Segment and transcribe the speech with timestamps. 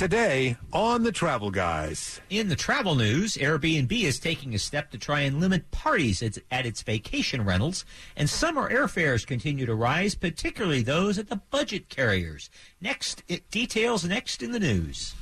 [0.00, 2.22] Today on the Travel Guys.
[2.30, 6.38] In the travel news, Airbnb is taking a step to try and limit parties at,
[6.50, 7.84] at its vacation rentals,
[8.16, 12.48] and summer airfares continue to rise, particularly those at the budget carriers.
[12.80, 15.14] Next, it details next in the news.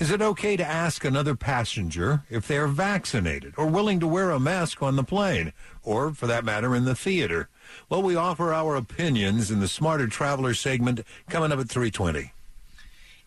[0.00, 4.32] Is it okay to ask another passenger if they are vaccinated or willing to wear
[4.32, 5.52] a mask on the plane,
[5.84, 7.48] or for that matter, in the theater?
[7.88, 12.32] Well, we offer our opinions in the Smarter Traveler segment coming up at 320.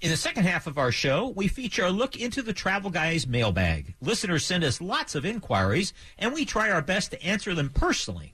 [0.03, 3.25] In the second half of our show, we feature a look into the Travel Guys
[3.25, 3.95] mailbag.
[4.01, 8.33] Listeners send us lots of inquiries, and we try our best to answer them personally.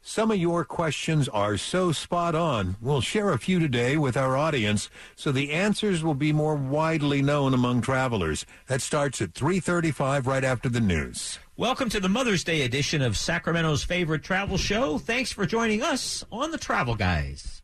[0.00, 2.76] Some of your questions are so spot on.
[2.80, 7.20] We'll share a few today with our audience so the answers will be more widely
[7.20, 8.46] known among travelers.
[8.68, 11.38] That starts at 3:35 right after the news.
[11.58, 14.96] Welcome to the Mother's Day edition of Sacramento's favorite travel show.
[14.96, 17.60] Thanks for joining us on the Travel Guys.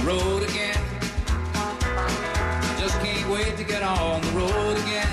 [0.00, 0.76] The road again.
[2.78, 5.08] Just can't wait to get on the road again.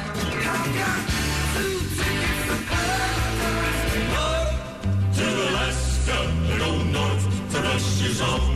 [5.14, 8.47] To Alaska go north to Russia's own.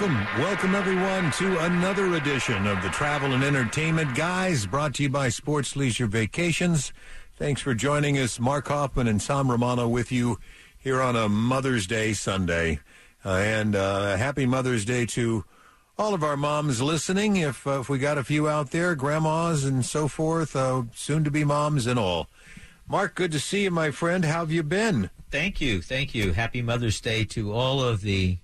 [0.00, 5.10] Welcome, welcome everyone to another edition of the Travel and Entertainment Guys, brought to you
[5.10, 6.94] by Sports Leisure Vacations.
[7.36, 10.38] Thanks for joining us, Mark Hoffman and Sam Romano, with you
[10.78, 12.80] here on a Mother's Day Sunday,
[13.26, 15.44] uh, and uh, happy Mother's Day to
[15.98, 17.36] all of our moms listening.
[17.36, 21.24] If uh, if we got a few out there, grandmas and so forth, uh, soon
[21.24, 22.26] to be moms and all.
[22.88, 24.24] Mark, good to see you, my friend.
[24.24, 25.10] How have you been?
[25.30, 26.32] Thank you, thank you.
[26.32, 28.38] Happy Mother's Day to all of the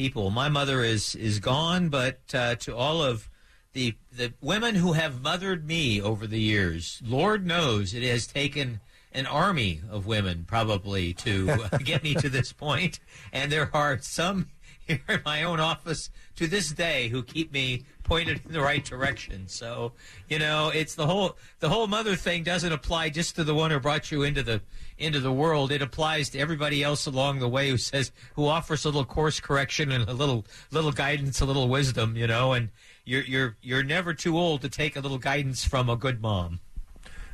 [0.00, 0.30] people.
[0.30, 3.28] My mother is is gone, but uh, to all of
[3.74, 8.80] the the women who have mothered me over the years, Lord knows it has taken
[9.12, 12.98] an army of women probably to uh, get me to this point.
[12.98, 13.00] point,
[13.30, 14.46] and there are some
[14.86, 18.82] here in my own office to this day who keep me pointed in the right
[18.82, 19.48] direction.
[19.48, 19.92] So
[20.30, 23.70] you know, it's the whole the whole mother thing doesn't apply just to the one
[23.70, 24.62] who brought you into the
[25.00, 25.72] into the world.
[25.72, 29.40] It applies to everybody else along the way who says who offers a little course
[29.40, 32.16] correction and a little little guidance, a little wisdom.
[32.16, 32.68] You know, and
[33.04, 36.60] you're you're you're never too old to take a little guidance from a good mom.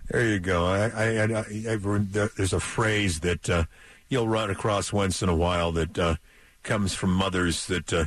[0.08, 0.64] There you go.
[0.66, 3.64] I, I, I, heard there's a phrase that uh,
[4.08, 6.14] you'll run across once in a while that uh,
[6.62, 8.04] comes from mothers that, uh,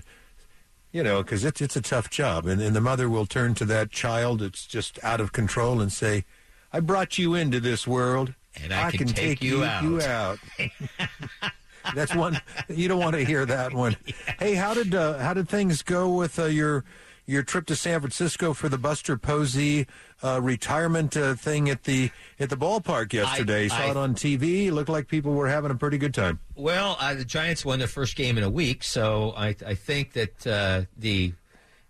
[0.94, 3.66] you know, because it's it's a tough job, and, and the mother will turn to
[3.66, 6.24] that child that's just out of control and say,
[6.72, 10.40] "I brought you into this world, And I can take you out." you out."
[11.96, 13.96] That's one you don't want to hear that one.
[14.40, 16.86] Hey, how did uh, how did things go with uh, your
[17.26, 19.86] your trip to San Francisco for the Buster Posey
[20.24, 22.10] uh, retirement uh, thing at the
[22.40, 23.66] at the ballpark yesterday?
[23.66, 24.72] I, Saw I- it on TV.
[24.72, 26.40] Looked like people were having a pretty good time.
[26.56, 30.14] Well, uh, the Giants won their first game in a week, so I, I think
[30.14, 31.34] that uh, the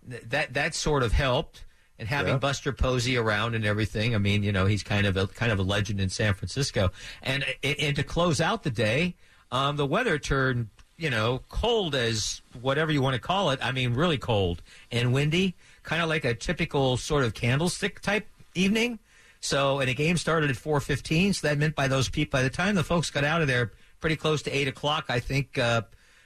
[0.06, 1.64] that that sort of helped.
[2.00, 2.38] And having Yeah.
[2.38, 5.58] Buster Posey around and everything, I mean, you know, he's kind of a kind of
[5.58, 6.90] a legend in San Francisco.
[7.22, 9.16] And and, to close out the day,
[9.52, 13.60] um, the weather turned, you know, cold as whatever you want to call it.
[13.62, 18.26] I mean, really cold and windy, kind of like a typical sort of candlestick type
[18.54, 18.98] evening.
[19.42, 21.34] So, and the game started at four fifteen.
[21.34, 23.72] So that meant by those people, by the time the folks got out of there,
[24.00, 25.82] pretty close to eight o'clock, I think uh,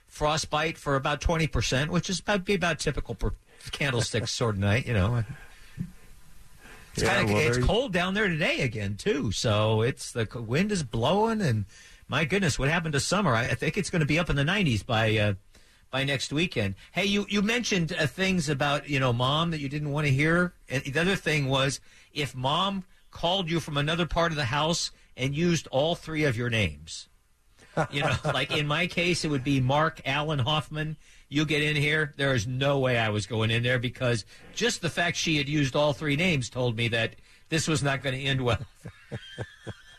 [0.07, 3.33] frostbite for about twenty percent, which is about be about typical per
[3.73, 4.87] candlestick sort of night.
[4.87, 5.25] You know,
[6.95, 9.31] it's Yeah, kind of well, it's you- cold down there today again too.
[9.33, 11.67] So it's the wind is blowing, and
[12.09, 13.35] my goodness, what happened to summer?
[13.35, 15.17] I, I think it's going to be up in the nineties by.
[15.17, 15.35] Uh,
[15.91, 16.75] by next weekend.
[16.91, 20.13] Hey, you, you mentioned uh, things about, you know, mom that you didn't want to
[20.13, 20.53] hear.
[20.69, 21.79] And the other thing was
[22.13, 22.83] if mom
[23.13, 27.07] called you from another part of the house and used all three of your names.
[27.93, 30.97] You know, like in my case, it would be Mark Allen Hoffman.
[31.29, 32.15] You get in here.
[32.17, 34.25] There is no way I was going in there because
[34.55, 37.17] just the fact she had used all three names told me that
[37.49, 38.59] this was not going to end well.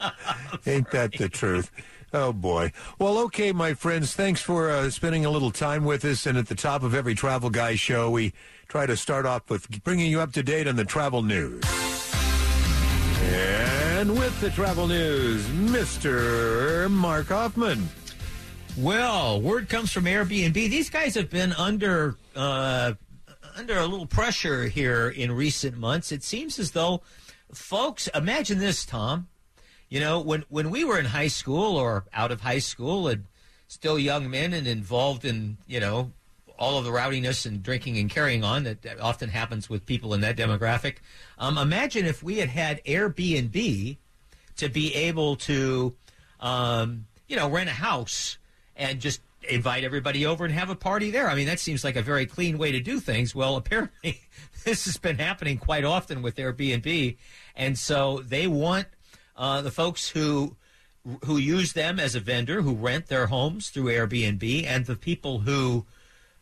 [0.66, 1.72] Ain't that the truth?
[2.14, 2.72] Oh boy.
[3.00, 4.14] Well, okay, my friends.
[4.14, 6.26] Thanks for uh, spending a little time with us.
[6.26, 8.34] And at the top of every Travel Guy show, we
[8.68, 11.64] try to start off with bringing you up to date on the travel news.
[13.24, 16.90] And with the travel news, Mr.
[16.90, 17.90] Mark Hoffman.
[18.78, 20.54] Well, word comes from Airbnb.
[20.54, 22.94] These guys have been under uh,
[23.56, 26.12] under a little pressure here in recent months.
[26.12, 27.02] It seems as though
[27.54, 29.30] folks imagine this, Tom.
[29.88, 33.24] You know, when when we were in high school or out of high school and
[33.70, 36.12] still young men and involved in you know
[36.60, 40.14] all of the rowdiness and drinking and carrying on that, that often happens with people
[40.14, 40.98] in that demographic.
[41.38, 43.98] Um, imagine if we had had Airbnb
[44.58, 45.96] to be able to,
[46.42, 48.38] um, you know, rent a house
[48.76, 51.30] and just invite everybody over and have a party there.
[51.30, 53.36] I mean, that seems like a very clean way to do things.
[53.36, 54.22] Well, apparently,
[54.64, 57.18] this has been happening quite often with Airbnb,
[57.56, 58.88] and so they want
[59.38, 60.56] uh, the folks who
[61.24, 65.40] who use them as a vendor, who rent their homes through Airbnb, and the people
[65.40, 65.86] who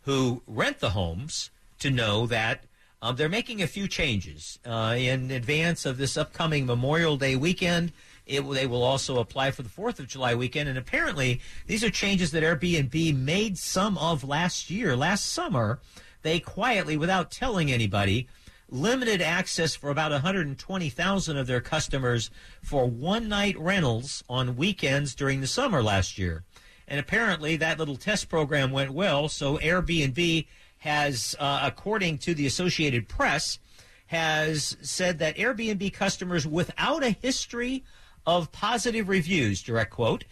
[0.03, 1.49] who rent the homes
[1.79, 2.63] to know that
[3.01, 7.91] um, they're making a few changes uh, in advance of this upcoming Memorial Day weekend.
[8.25, 11.89] It, they will also apply for the Fourth of July weekend, and apparently these are
[11.89, 15.79] changes that Airbnb made some of last year, last summer.
[16.21, 18.27] They quietly, without telling anybody,
[18.69, 22.31] limited access for about 120,000 of their customers
[22.61, 26.43] for one night rentals on weekends during the summer last year.
[26.87, 29.29] And apparently that little test program went well.
[29.29, 30.47] So Airbnb
[30.79, 33.59] has, uh, according to the Associated Press,
[34.07, 37.83] has said that Airbnb customers without a history
[38.25, 40.25] of positive reviews, direct quote,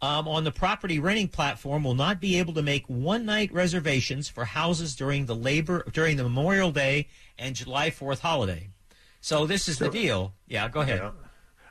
[0.00, 4.28] um, on the property renting platform will not be able to make one night reservations
[4.28, 7.08] for houses during the labor during the Memorial Day
[7.38, 8.68] and July Fourth holiday.
[9.20, 10.34] So this is the deal.
[10.46, 11.00] Yeah, go ahead.
[11.02, 11.10] Yeah.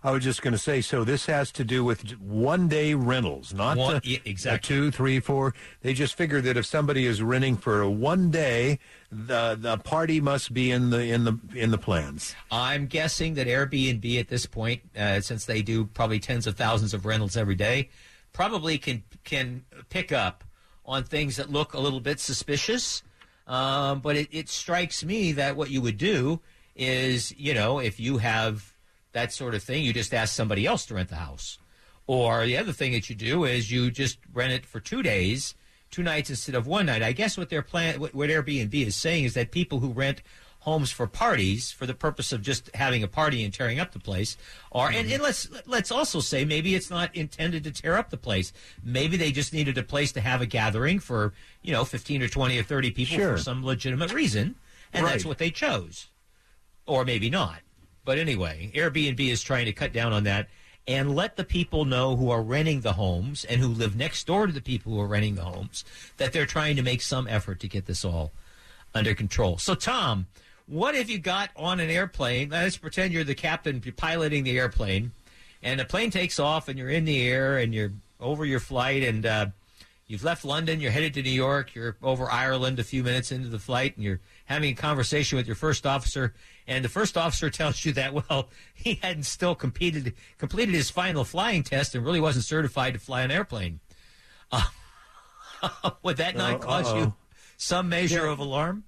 [0.03, 3.53] I was just going to say, so this has to do with one day rentals,
[3.53, 4.75] not One- yeah, exactly.
[4.75, 5.53] uh, two, three, four.
[5.81, 8.79] They just figure that if somebody is renting for a one day,
[9.11, 12.35] the the party must be in the in the in the plans.
[12.51, 16.93] I'm guessing that Airbnb at this point, uh, since they do probably tens of thousands
[16.93, 17.89] of rentals every day,
[18.33, 20.43] probably can can pick up
[20.85, 23.03] on things that look a little bit suspicious.
[23.45, 26.41] Um, but it, it strikes me that what you would do
[26.75, 28.73] is, you know, if you have
[29.13, 31.57] that sort of thing, you just ask somebody else to rent the house.
[32.07, 35.55] Or the other thing that you do is you just rent it for two days,
[35.91, 37.01] two nights instead of one night.
[37.03, 40.21] I guess what their plan, what, what Airbnb is saying is that people who rent
[40.59, 43.99] homes for parties for the purpose of just having a party and tearing up the
[43.99, 44.35] place
[44.73, 48.17] are and, and let's let's also say maybe it's not intended to tear up the
[48.17, 48.51] place
[48.83, 51.31] maybe they just needed a place to have a gathering for
[51.61, 53.37] you know 15 or 20 or 30 people Sure.
[53.37, 54.55] for some legitimate reason
[54.91, 56.07] and that's what they chose
[56.87, 57.59] or maybe not.
[58.05, 60.47] But anyway, Airbnb is trying to cut down on that
[60.87, 64.47] and let the people know who are renting the homes and who live next door
[64.47, 65.83] to the people who are renting the homes
[66.15, 68.31] that they're trying to make some effort to get this all
[68.95, 69.57] under control.
[69.57, 70.27] So, Tom,
[70.65, 72.49] what if you got on an airplane?
[72.49, 75.11] Let's pretend you're the captain piloting the airplane,
[75.61, 79.03] and the plane takes off, and you're in the air, and you're over your flight,
[79.03, 79.47] and uh,
[80.07, 83.49] you've left London, you're headed to New York, you're over Ireland a few minutes into
[83.49, 86.33] the flight, and you're having a conversation with your first officer,
[86.67, 91.23] and the first officer tells you that well, he hadn't still completed completed his final
[91.23, 93.79] flying test and really wasn't certified to fly an airplane.
[94.51, 94.63] Uh,
[96.03, 97.13] would that not Uh, cause you uh-oh.
[97.57, 98.83] some measure of alarm?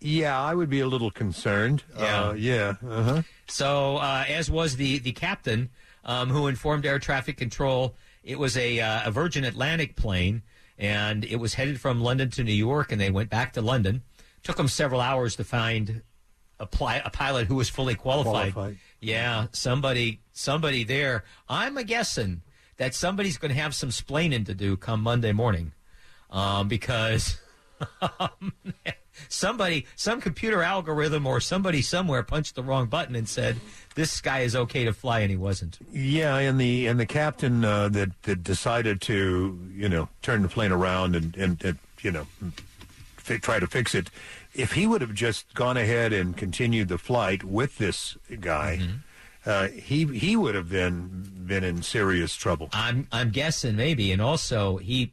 [0.00, 1.84] Yeah, I would be a little concerned.
[1.96, 2.28] Yeah.
[2.28, 2.74] uh, yeah.
[2.84, 3.22] Uh-huh.
[3.46, 5.70] So, uh, as was the the captain
[6.04, 7.94] um, who informed air traffic control,
[8.24, 10.42] it was a, uh, a Virgin Atlantic plane,
[10.78, 14.02] and it was headed from London to New York, and they went back to London.
[14.42, 16.02] Took them several hours to find
[16.58, 18.54] a, pli- a pilot who was fully qualified.
[18.54, 18.78] Qualified.
[19.00, 21.24] Yeah, somebody somebody there.
[21.48, 22.42] I'm a guessing
[22.76, 25.72] that somebody's going to have some splaining to do come Monday morning,
[26.30, 27.40] um, because
[29.28, 33.56] somebody, some computer algorithm or somebody somewhere punched the wrong button and said
[33.94, 35.78] this guy is okay to fly, and he wasn't.
[35.92, 40.48] Yeah, and the and the captain uh, that that decided to you know turn the
[40.48, 42.26] plane around and and, and you know
[43.22, 44.10] try to fix it.
[44.54, 48.80] If he would have just gone ahead and continued the flight with this guy,
[49.44, 52.68] uh, he he would have been been in serious trouble.
[52.72, 55.12] I'm I'm guessing maybe, and also he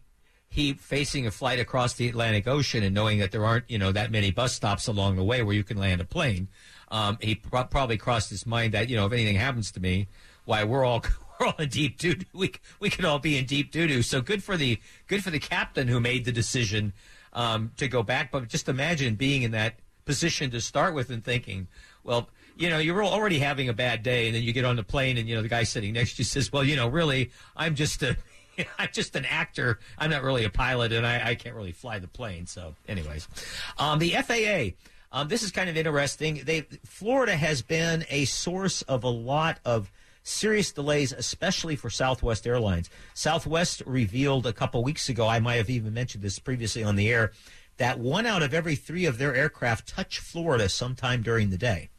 [0.50, 3.92] he facing a flight across the Atlantic Ocean and knowing that there aren't you know
[3.92, 6.48] that many bus stops along the way where you can land a plane.
[6.92, 10.08] Um, he pro- probably crossed his mind that you know if anything happens to me,
[10.46, 11.04] why we're all
[11.40, 12.26] we're all in deep doo doo.
[12.34, 14.02] We we could all be in deep doo doo.
[14.02, 16.94] So good for the good for the captain who made the decision
[17.34, 18.32] um, to go back.
[18.32, 21.68] But just imagine being in that position to start with and thinking,
[22.04, 24.84] well, you know, you're already having a bad day, and then you get on the
[24.84, 27.32] plane, and you know the guy sitting next to you says, "Well, you know, really,
[27.56, 28.18] I'm just a."
[28.78, 29.80] I'm just an actor.
[29.98, 32.46] I'm not really a pilot, and I, I can't really fly the plane.
[32.46, 33.26] So, anyways,
[33.78, 34.76] um, the FAA.
[35.18, 36.42] Um, this is kind of interesting.
[36.44, 39.90] They Florida has been a source of a lot of
[40.24, 42.90] serious delays, especially for Southwest Airlines.
[43.14, 47.10] Southwest revealed a couple weeks ago, I might have even mentioned this previously on the
[47.10, 47.32] air,
[47.78, 51.90] that one out of every three of their aircraft touch Florida sometime during the day.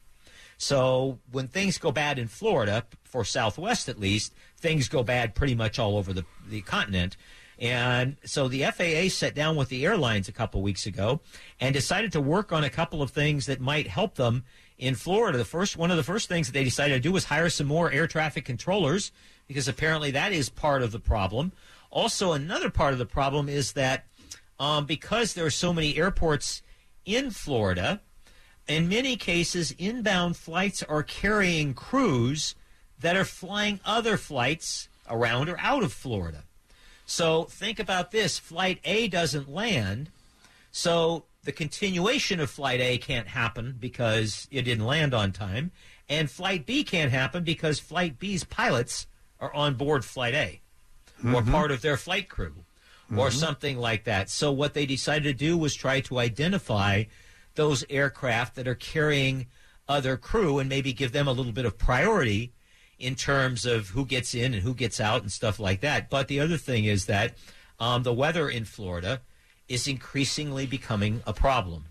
[0.58, 5.54] So when things go bad in Florida, for Southwest at least, things go bad pretty
[5.54, 7.16] much all over the, the continent.
[7.58, 11.20] And so the FAA sat down with the airlines a couple weeks ago
[11.60, 14.44] and decided to work on a couple of things that might help them
[14.80, 15.38] in Florida.
[15.38, 17.66] The first one of the first things that they decided to do was hire some
[17.66, 19.12] more air traffic controllers
[19.46, 21.52] because apparently that is part of the problem.
[21.90, 24.06] Also, another part of the problem is that
[24.58, 26.62] um, because there are so many airports
[27.04, 28.00] in Florida,
[28.66, 32.54] in many cases, inbound flights are carrying crews
[33.00, 36.44] that are flying other flights around or out of Florida.
[37.04, 40.10] So think about this Flight A doesn't land,
[40.70, 45.72] so the continuation of Flight A can't happen because it didn't land on time,
[46.08, 49.06] and Flight B can't happen because Flight B's pilots
[49.38, 50.60] are on board Flight A
[51.34, 52.54] or part of their flight crew
[53.16, 54.30] or something like that.
[54.30, 57.04] So what they decided to do was try to identify
[57.56, 59.46] those aircraft that are carrying
[59.88, 62.52] other crew and maybe give them a little bit of priority
[62.98, 66.08] in terms of who gets in and who gets out and stuff like that.
[66.08, 67.34] But the other thing is that
[67.80, 69.22] um, the weather in Florida
[69.70, 71.84] is increasingly becoming a problem.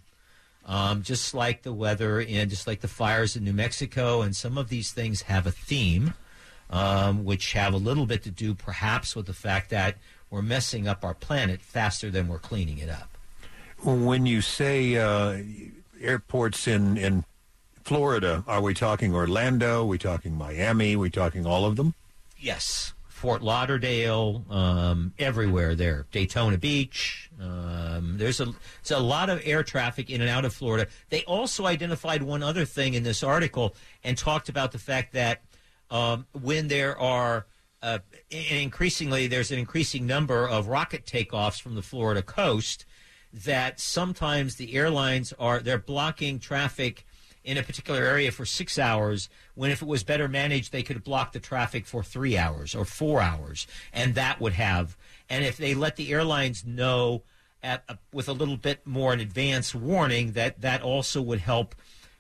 [0.65, 4.55] Um, just like the weather and just like the fires in New Mexico, and some
[4.55, 6.13] of these things have a theme,
[6.69, 9.95] um, which have a little bit to do perhaps with the fact that
[10.29, 13.17] we're messing up our planet faster than we're cleaning it up.
[13.83, 15.41] When you say uh,
[16.00, 17.24] airports in, in
[17.83, 19.81] Florida, are we talking Orlando?
[19.83, 20.95] Are we talking Miami?
[20.95, 21.95] Are we talking all of them?
[22.38, 26.06] Yes, Fort Lauderdale, um, everywhere there.
[26.10, 27.30] Daytona Beach.
[27.38, 30.88] Um, there's a there's a lot of air traffic in and out of Florida.
[31.10, 35.42] They also identified one other thing in this article and talked about the fact that
[35.92, 37.46] um, when there are
[37.84, 38.00] uh,
[38.30, 42.86] increasingly there's an increasing number of rocket takeoffs from the Florida coast
[43.34, 47.06] that sometimes the airlines are they're blocking traffic
[47.43, 51.03] in a particular area for six hours when if it was better managed they could
[51.03, 54.98] block the traffic for three hours or four hours and that would have
[55.29, 57.24] and if they let the airlines know
[57.63, 61.75] at a, with a little bit more in advance warning that that also would help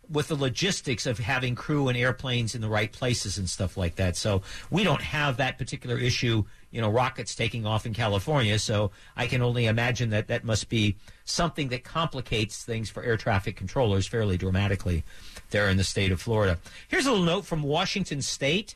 [0.09, 3.95] with the logistics of having crew and airplanes in the right places and stuff like
[3.95, 4.17] that.
[4.17, 8.59] So we don't have that particular issue, you know, rockets taking off in California.
[8.59, 10.95] So I can only imagine that that must be
[11.25, 15.03] something that complicates things for air traffic controllers fairly dramatically
[15.49, 16.59] there in the state of Florida.
[16.87, 18.75] Here's a little note from Washington State.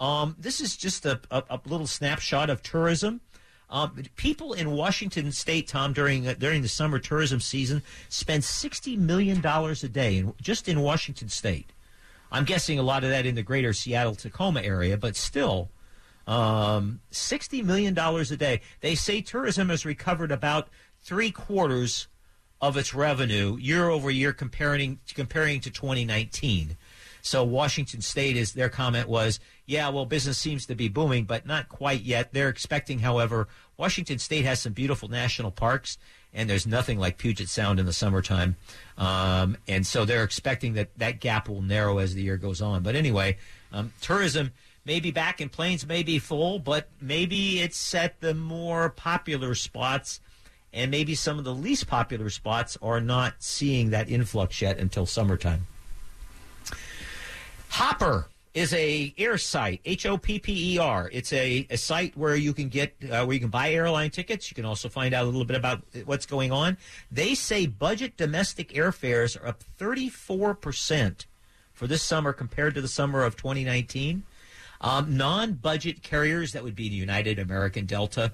[0.00, 3.20] Um, this is just a, a, a little snapshot of tourism.
[3.70, 8.96] Um, people in Washington State, Tom, during uh, during the summer tourism season, spend sixty
[8.96, 11.72] million dollars a day, in, just in Washington State.
[12.30, 15.70] I'm guessing a lot of that in the greater Seattle Tacoma area, but still,
[16.26, 18.60] um, sixty million dollars a day.
[18.80, 20.68] They say tourism has recovered about
[21.00, 22.08] three quarters
[22.60, 26.76] of its revenue year over year, comparing comparing to 2019.
[27.20, 31.46] So Washington State is their comment was, yeah, well, business seems to be booming, but
[31.46, 32.34] not quite yet.
[32.34, 35.96] They're expecting, however, Washington State has some beautiful national parks,
[36.34, 38.56] and there's nothing like Puget Sound in the summertime.
[38.98, 42.82] Um, and so they're expecting that that gap will narrow as the year goes on.
[42.82, 43.38] But anyway,
[43.72, 44.52] um, tourism
[44.84, 49.54] may be back in planes may be full, but maybe it's at the more popular
[49.54, 50.20] spots.
[50.72, 55.06] And maybe some of the least popular spots are not seeing that influx yet until
[55.06, 55.66] summertime.
[57.68, 61.10] Hopper is a air site, H O P P E R.
[61.12, 64.50] It's a, a site where you can get uh, where you can buy airline tickets.
[64.50, 66.76] You can also find out a little bit about what's going on.
[67.10, 71.26] They say budget domestic airfares are up 34 percent
[71.72, 74.22] for this summer compared to the summer of 2019.
[74.80, 78.32] Um, non-budget carriers that would be the United, American, Delta,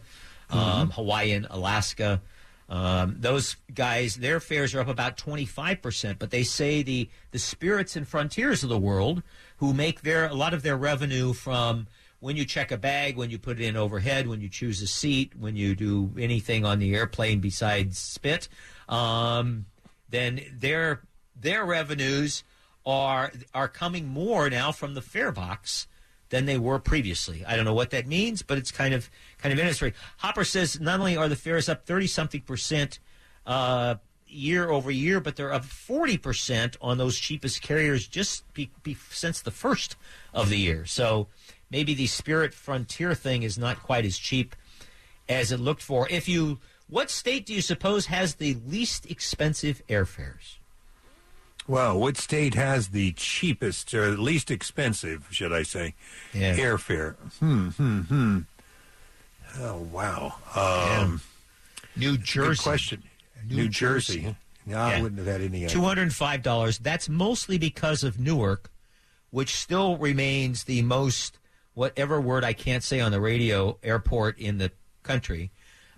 [0.50, 2.20] um, Hawaiian, Alaska.
[2.68, 7.96] Um, those guys, their fares are up about 25%, but they say the, the spirits
[7.96, 9.22] and frontiers of the world
[9.56, 11.88] who make their, a lot of their revenue from
[12.20, 14.86] when you check a bag, when you put it in overhead, when you choose a
[14.86, 18.48] seat, when you do anything on the airplane besides spit,
[18.88, 19.66] um,
[20.08, 21.02] then their,
[21.34, 22.44] their revenues
[22.86, 25.88] are, are coming more now from the fare box
[26.30, 27.44] than they were previously.
[27.44, 29.92] I don't know what that means, but it's kind of kind of interesting.
[30.18, 32.98] Hopper says not only are the fares up thirty something percent
[33.46, 33.96] uh,
[34.26, 38.96] year over year, but they're up forty percent on those cheapest carriers just be, be,
[39.10, 39.96] since the first
[40.32, 40.86] of the year.
[40.86, 41.26] So
[41.68, 44.54] maybe the Spirit Frontier thing is not quite as cheap
[45.28, 46.08] as it looked for.
[46.10, 46.58] If you,
[46.88, 50.58] what state do you suppose has the least expensive airfares?
[51.68, 55.94] Well, what state has the cheapest or least expensive, should I say,
[56.32, 56.56] Yeah.
[56.56, 57.14] airfare?
[57.38, 58.38] Hmm, hmm, hmm.
[59.58, 60.34] Oh, wow.
[60.54, 61.20] Um,
[61.96, 62.62] New Good Jersey.
[62.62, 63.02] question.
[63.48, 64.20] New New, Jersey.
[64.22, 64.36] Jersey.
[64.66, 65.02] No, I Yeah.
[65.02, 65.66] wouldn't have had any.
[65.66, 66.78] Two hundred and five dollars.
[66.78, 68.70] That's mostly because of Newark,
[69.30, 71.38] which still remains the most
[71.74, 74.70] whatever word I can't say on the radio airport in the
[75.02, 75.50] country.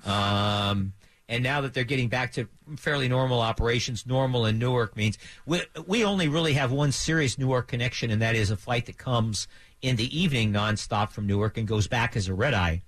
[0.04, 0.92] Um,
[1.28, 5.62] and now that they're getting back to fairly normal operations, normal in Newark means we
[5.86, 9.48] we only really have one serious Newark connection, and that is a flight that comes
[9.80, 12.82] in the evening nonstop from Newark and goes back as a red eye.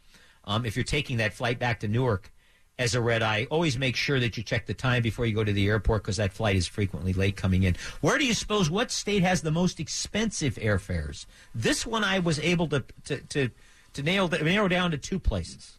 [0.44, 2.32] Um, if you're taking that flight back to Newark
[2.78, 5.44] as a red eye, always make sure that you check the time before you go
[5.44, 7.76] to the airport because that flight is frequently late coming in.
[8.00, 11.26] Where do you suppose what state has the most expensive airfares?
[11.54, 13.50] This one I was able to to to,
[13.94, 15.78] to nail narrow down to two places.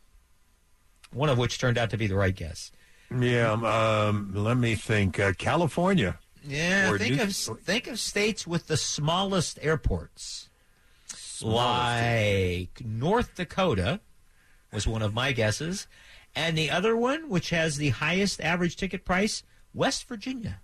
[1.15, 2.73] One of which turned out to be the right guess.
[3.09, 5.17] Yeah, um, let me think.
[5.17, 6.19] Uh, California.
[6.43, 10.49] Yeah, Or think New- of think of states with the smallest airports.
[11.41, 14.01] Like North Dakota
[14.73, 15.87] was one of my guesses,
[16.35, 19.41] and the other one, which has the highest average ticket price,
[19.73, 20.59] West Virginia.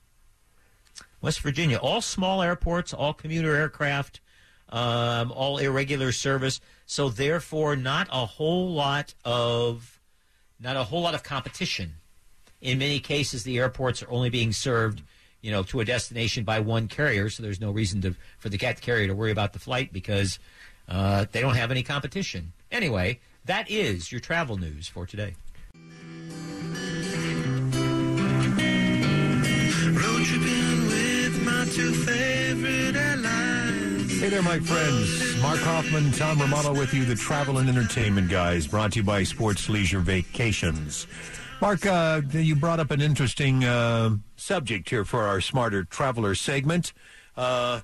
[1.21, 4.19] West Virginia, all small airports, all commuter aircraft,
[4.69, 6.59] um, all irregular service.
[6.85, 10.00] So therefore, not a whole lot of
[10.61, 11.93] not a whole lot of competition.
[12.61, 15.01] In many cases the airports are only being served
[15.41, 18.57] you know to a destination by one carrier so there's no reason to for the
[18.57, 20.39] cat carrier to worry about the flight because
[20.87, 22.53] uh, they don't have any competition.
[22.71, 25.35] Anyway that is your travel news for today.
[29.93, 33.60] Road tripping with my two favorite airlines.
[34.21, 35.41] Hey there, my friends.
[35.41, 39.23] Mark Hoffman, Tom Romano with you, the Travel and Entertainment Guys, brought to you by
[39.23, 41.07] Sports Leisure Vacations.
[41.59, 46.93] Mark, uh, you brought up an interesting uh, subject here for our Smarter Traveler segment.
[47.35, 47.81] Uh,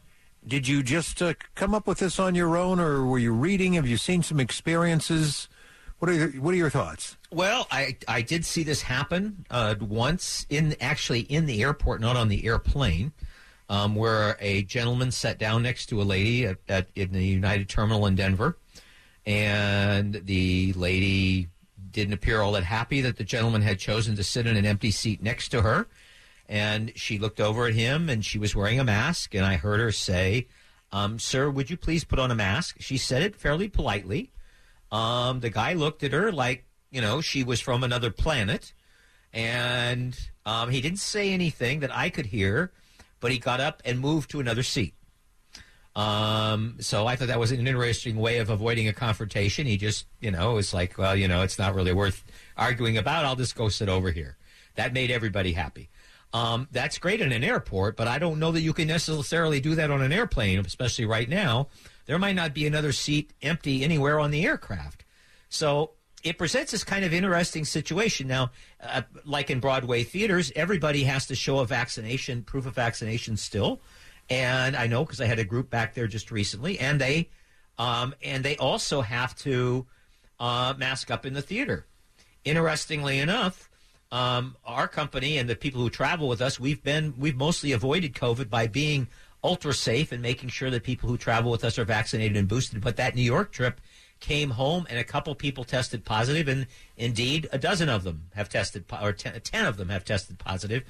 [0.47, 3.73] did you just uh, come up with this on your own, or were you reading?
[3.73, 5.49] Have you seen some experiences?
[5.97, 7.17] What are your, what are your thoughts?
[7.31, 12.15] Well, I I did see this happen uh, once in actually in the airport, not
[12.15, 13.13] on the airplane,
[13.69, 17.69] um, where a gentleman sat down next to a lady at, at in the United
[17.69, 18.57] Terminal in Denver,
[19.25, 21.49] and the lady
[21.91, 24.91] didn't appear all that happy that the gentleman had chosen to sit in an empty
[24.91, 25.87] seat next to her,
[26.47, 29.79] and she looked over at him, and she was wearing a mask, and I heard
[29.79, 30.47] her say,
[30.91, 34.31] um, "Sir, would you please put on a mask?" She said it fairly politely.
[34.91, 38.73] Um, the guy looked at her like, you know, she was from another planet.
[39.33, 42.71] And um, he didn't say anything that I could hear,
[43.19, 44.93] but he got up and moved to another seat.
[45.95, 49.65] Um, so I thought that was an interesting way of avoiding a confrontation.
[49.65, 52.23] He just, you know, was like, well, you know, it's not really worth
[52.55, 53.25] arguing about.
[53.25, 54.37] I'll just go sit over here.
[54.75, 55.89] That made everybody happy.
[56.33, 59.73] Um, that's great in an airport, but I don't know that you can necessarily do
[59.73, 61.69] that on an airplane, especially right now.
[62.05, 65.03] There might not be another seat empty anywhere on the aircraft.
[65.49, 65.93] So
[66.27, 68.27] it presents this kind of interesting situation.
[68.27, 73.37] Now, uh, like in Broadway theaters, everybody has to show a vaccination, proof of vaccination
[73.37, 73.81] still.
[74.29, 77.29] And I know because I had a group back there just recently, and they,
[77.77, 79.85] um, and they also have to
[80.39, 81.85] uh, mask up in the theater.
[82.43, 83.69] Interestingly enough,
[84.11, 88.13] um, our company and the people who travel with us, we've been we've mostly avoided
[88.13, 89.07] COVID by being
[89.43, 92.81] ultra safe and making sure that people who travel with us are vaccinated and boosted.
[92.81, 93.79] But that New York trip
[94.19, 98.49] came home and a couple people tested positive, and indeed a dozen of them have
[98.49, 100.83] tested, or ten, 10 of them have tested positive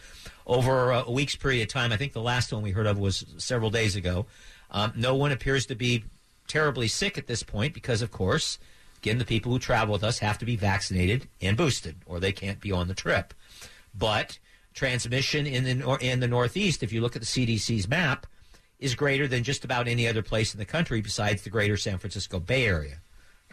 [0.45, 1.91] over a week's period of time.
[1.91, 4.25] I think the last one we heard of was several days ago.
[4.71, 6.03] Um, no one appears to be
[6.47, 8.57] terribly sick at this point because, of course,
[9.01, 12.31] again, the people who travel with us have to be vaccinated and boosted, or they
[12.31, 13.33] can't be on the trip.
[13.93, 14.39] But
[14.73, 18.27] transmission in the in the Northeast, if you look at the CDC's map,
[18.79, 21.97] is greater than just about any other place in the country besides the greater San
[21.97, 23.01] Francisco Bay Area,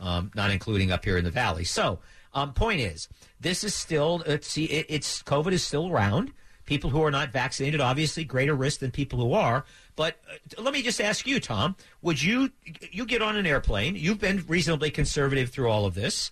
[0.00, 1.64] um, not including up here in the valley.
[1.64, 2.00] So,
[2.32, 3.08] um, point is,
[3.40, 6.32] this is still it's, see, it, it's COVID is still around.
[6.66, 9.66] People who are not vaccinated, obviously, greater risk than people who are.
[9.96, 12.50] But uh, let me just ask you, Tom: Would you
[12.90, 13.96] you get on an airplane?
[13.96, 16.30] You've been reasonably conservative through all of this.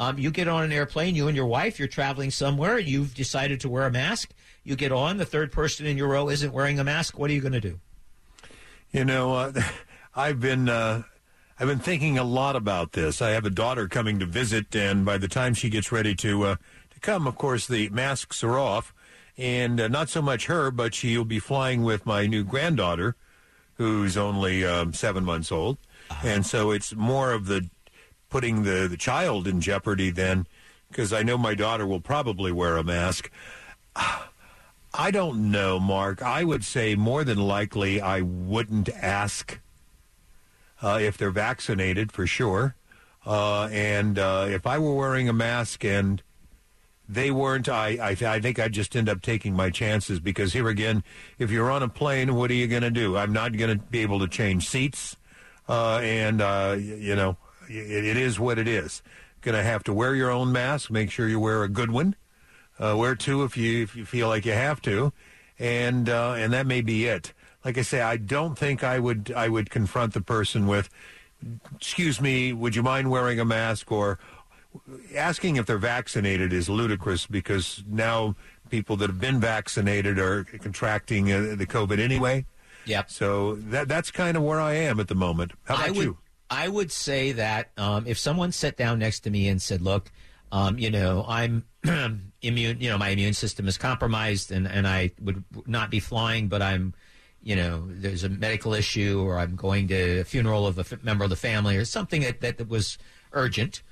[0.00, 3.60] Um, you get on an airplane, you and your wife, you're traveling somewhere, you've decided
[3.60, 4.30] to wear a mask.
[4.64, 7.18] You get on, the third person in your row isn't wearing a mask.
[7.18, 7.80] What are you going to do?
[8.92, 9.52] You know, uh,
[10.14, 11.02] I've been uh,
[11.60, 13.20] I've been thinking a lot about this.
[13.20, 16.44] I have a daughter coming to visit, and by the time she gets ready to
[16.44, 16.56] uh,
[16.88, 18.94] to come, of course, the masks are off,
[19.36, 23.14] and uh, not so much her, but she'll be flying with my new granddaughter,
[23.74, 25.76] who's only um, seven months old,
[26.24, 27.68] and so it's more of the
[28.30, 30.46] putting the the child in jeopardy than
[30.88, 33.30] because I know my daughter will probably wear a mask.
[34.94, 36.22] I don't know, Mark.
[36.22, 39.60] I would say more than likely I wouldn't ask
[40.82, 42.74] if they're vaccinated for sure.
[43.26, 46.22] Uh, and uh, if I were wearing a mask and
[47.08, 50.68] they weren't, I, I, I think I'd just end up taking my chances because here
[50.68, 51.02] again,
[51.38, 53.16] if you're on a plane, what are you going to do?
[53.16, 55.16] I'm not going to be able to change seats.
[55.68, 57.36] Uh, and, uh, you know,
[57.68, 59.02] it, it is what it is.
[59.42, 60.90] Going to have to wear your own mask.
[60.90, 62.14] Make sure you wear a good one.
[62.78, 65.12] Uh, wear two if you if you feel like you have to,
[65.58, 67.34] and uh, and that may be it.
[67.64, 70.88] Like I say, I don't think I would I would confront the person with,
[71.76, 74.18] "Excuse me, would you mind wearing a mask?" or
[75.14, 78.36] asking if they're vaccinated is ludicrous because now
[78.70, 82.46] people that have been vaccinated are contracting uh, the COVID anyway.
[82.86, 83.10] Yep.
[83.10, 85.52] So that that's kind of where I am at the moment.
[85.64, 86.18] How about I would, you?
[86.48, 90.10] I would say that um, if someone sat down next to me and said, "Look,
[90.50, 91.64] um, you know, I'm
[92.42, 92.80] immune.
[92.80, 96.62] You know, my immune system is compromised, and and I would not be flying, but
[96.62, 96.94] I'm."
[97.42, 101.02] You know, there's a medical issue, or I'm going to a funeral of a f-
[101.02, 102.98] member of the family, or something that, that, that was
[103.32, 103.82] urgent.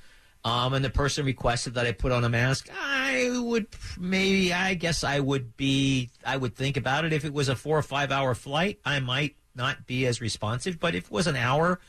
[0.45, 2.69] Um, and the person requested that I put on a mask.
[2.73, 3.67] I would
[3.99, 7.13] maybe, I guess I would be, I would think about it.
[7.13, 10.79] If it was a four or five hour flight, I might not be as responsive.
[10.79, 11.81] But if it was an hour,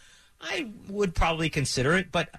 [0.41, 2.11] I would probably consider it.
[2.11, 2.29] But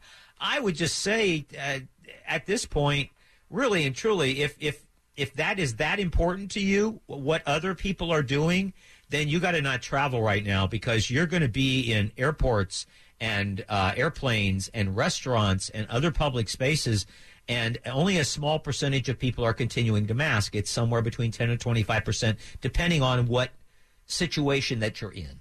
[0.41, 1.81] I would just say uh,
[2.27, 3.11] at this point,
[3.49, 4.85] really and truly, if if
[5.17, 8.73] if that is that important to you, what other people are doing,
[9.11, 12.87] then you got to not travel right now because you're going to be in airports
[13.21, 17.07] and uh, airplanes and restaurants and other public spaces.
[17.49, 20.55] And only a small percentage of people are continuing to mask.
[20.55, 23.51] It's somewhere between 10 and 25 percent, depending on what
[24.07, 25.41] situation that you're in.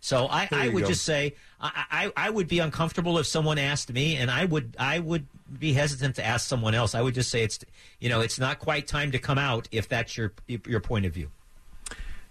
[0.00, 0.88] So I, I would go.
[0.88, 4.76] just say I, I, I would be uncomfortable if someone asked me, and I would
[4.78, 5.26] I would
[5.58, 6.94] be hesitant to ask someone else.
[6.94, 7.58] I would just say it's
[7.98, 11.12] you know it's not quite time to come out if that's your your point of
[11.12, 11.30] view.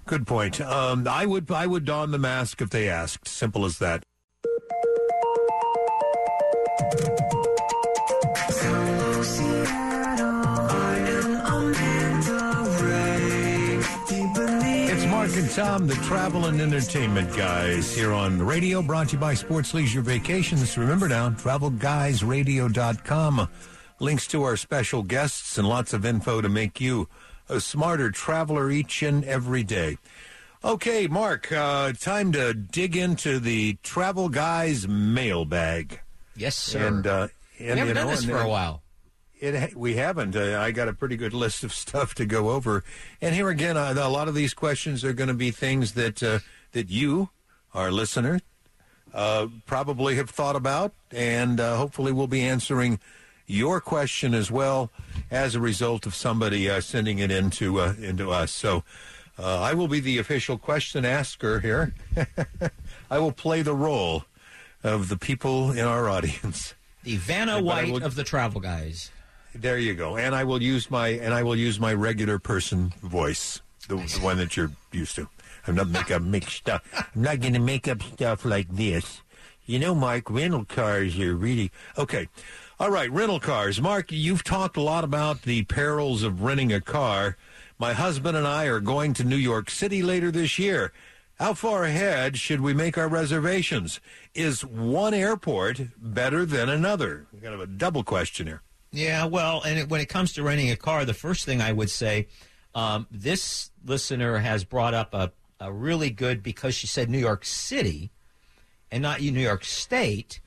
[0.07, 0.61] Good point.
[0.61, 3.27] Um, I would I would don the mask if they asked.
[3.27, 4.03] Simple as that.
[14.89, 19.15] It's Mark and Tom, the travel and entertainment guys, here on the radio, brought to
[19.15, 20.77] you by Sports Leisure Vacations.
[20.77, 23.49] Remember now, travelguysradio.com.
[23.99, 27.09] Links to our special guests and lots of info to make you
[27.49, 29.97] a smarter traveler each and every day.
[30.63, 36.01] Okay, Mark, uh, time to dig into the Travel Guys mailbag.
[36.35, 36.87] Yes, sir.
[36.87, 37.27] And, uh,
[37.59, 38.81] we and haven't you done know, this for a while.
[39.39, 40.35] it, we haven't.
[40.35, 42.83] Uh, I got a pretty good list of stuff to go over,
[43.21, 46.21] and here again, uh, a lot of these questions are going to be things that
[46.23, 46.39] uh,
[46.71, 47.29] that you,
[47.73, 48.41] our listener,
[49.13, 52.99] uh, probably have thought about, and uh, hopefully, we'll be answering
[53.47, 54.91] your question as well
[55.31, 58.51] as a result of somebody uh, sending it into uh, into us.
[58.51, 58.83] So.
[59.39, 61.93] Uh, I will be the official question asker here.
[63.11, 64.25] I will play the role
[64.83, 66.73] of the people in our audience.
[67.03, 69.11] The Vanna White will- of the travel guys.
[69.53, 70.17] There you go.
[70.17, 74.19] And I will use my and I will use my regular person voice, the, the
[74.21, 75.29] one that you're used to.
[75.65, 76.81] I'm not make up stuff.
[76.93, 79.21] I'm not going to make up stuff like this.
[79.65, 82.27] You know, Mike, rental cars are really okay.
[82.79, 83.81] All right, rental cars.
[83.81, 87.35] Mark, you've talked a lot about the perils of renting a car.
[87.79, 90.93] My husband and I are going to New York City later this year.
[91.39, 93.99] How far ahead should we make our reservations?
[94.35, 97.25] Is one airport better than another?
[97.41, 98.61] Kind of a double question here.
[98.91, 101.71] Yeah, well, and it, when it comes to renting a car, the first thing I
[101.71, 102.27] would say,
[102.75, 107.43] um, this listener has brought up a, a really good because she said New York
[107.43, 108.11] City
[108.91, 110.41] and not New York State.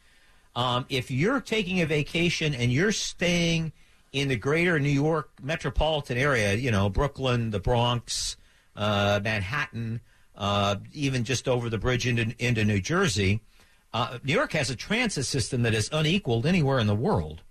[0.61, 3.73] Um, if you're taking a vacation and you're staying
[4.13, 8.37] in the greater New York metropolitan area, you know, Brooklyn, the Bronx,
[8.77, 10.03] uh, Manhattan,
[10.37, 13.41] uh, even just over the bridge into, into New Jersey,
[13.95, 17.43] uh, New York has a transit system that is unequaled anywhere in the world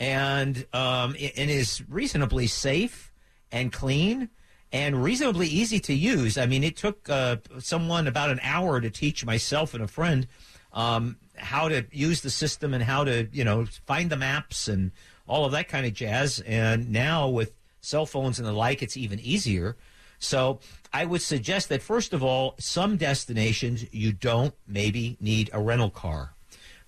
[0.00, 3.12] and um, and is reasonably safe
[3.52, 4.28] and clean
[4.72, 6.36] and reasonably easy to use.
[6.36, 10.26] I mean, it took uh, someone about an hour to teach myself and a friend
[10.72, 14.92] um, how to use the system and how to you know find the maps and
[15.26, 16.40] all of that kind of jazz.
[16.40, 19.76] And now with cell phones and the like, it's even easier.
[20.18, 20.60] So
[20.92, 25.90] I would suggest that first of all, some destinations you don't maybe need a rental
[25.90, 26.34] car.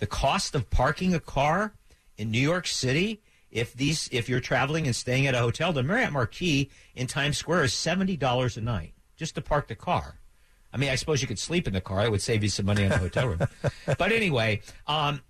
[0.00, 1.72] The cost of parking a car
[2.18, 5.82] in New York City, if these if you're traveling and staying at a hotel, the
[5.82, 10.18] Marriott Marquis in Times Square is seventy dollars a night just to park the car.
[10.72, 12.00] I mean, I suppose you could sleep in the car.
[12.00, 13.40] I would save you some money on the hotel room.
[13.98, 15.20] but anyway, um,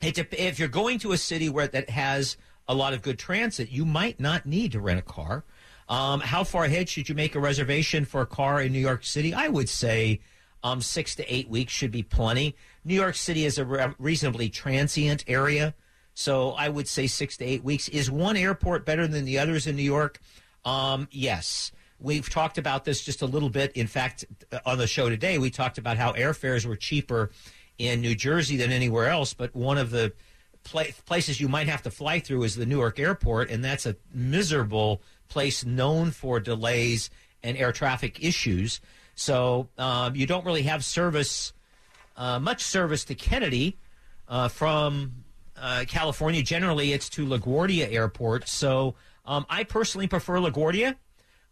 [0.00, 2.36] it, if you're going to a city where that has
[2.68, 5.44] a lot of good transit, you might not need to rent a car.
[5.88, 9.04] Um, how far ahead should you make a reservation for a car in New York
[9.04, 9.32] City?
[9.32, 10.20] I would say
[10.64, 12.56] um, six to eight weeks should be plenty.
[12.84, 15.74] New York City is a re- reasonably transient area,
[16.14, 17.88] so I would say six to eight weeks.
[17.88, 20.18] Is one airport better than the others in New York?
[20.64, 21.70] Um, yes.
[21.98, 23.72] We've talked about this just a little bit.
[23.72, 24.24] In fact,
[24.64, 27.30] on the show today, we talked about how airfares were cheaper
[27.78, 30.12] in New Jersey than anywhere else, but one of the
[30.64, 33.96] pla- places you might have to fly through is the Newark airport, and that's a
[34.12, 37.10] miserable place known for delays
[37.42, 38.80] and air traffic issues.
[39.14, 41.52] So um, you don't really have service,
[42.16, 43.78] uh, much service to Kennedy
[44.28, 45.24] uh, from
[45.56, 46.42] uh, California.
[46.42, 48.48] Generally, it's to LaGuardia Airport.
[48.48, 50.96] So um, I personally prefer LaGuardia.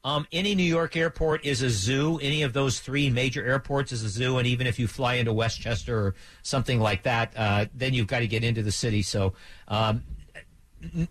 [0.04, 2.18] Um, any New York airport is a zoo.
[2.22, 4.36] Any of those three major airports is a zoo.
[4.36, 8.18] And even if you fly into Westchester or something like that, uh, then you've got
[8.18, 9.00] to get into the city.
[9.00, 9.32] So
[9.66, 10.04] um,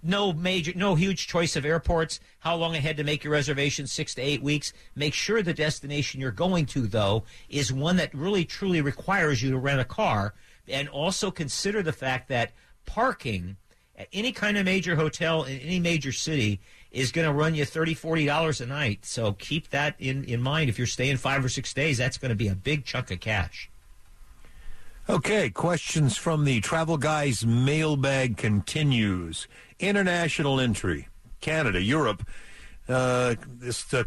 [0.03, 2.19] no major, no huge choice of airports.
[2.37, 3.87] How long ahead to make your reservation?
[3.87, 4.73] Six to eight weeks.
[4.95, 9.49] Make sure the destination you're going to, though, is one that really truly requires you
[9.49, 10.35] to rent a car.
[10.67, 12.51] And also consider the fact that
[12.85, 13.57] parking
[13.97, 16.59] at any kind of major hotel in any major city
[16.93, 19.03] is going to run you $30, $40 a night.
[19.03, 20.69] So keep that in, in mind.
[20.69, 23.19] If you're staying five or six days, that's going to be a big chunk of
[23.19, 23.69] cash.
[25.09, 29.47] Okay, questions from the Travel Guys mailbag continues.
[29.79, 31.09] International entry,
[31.41, 32.25] Canada, Europe.
[32.87, 34.03] Uh, this uh,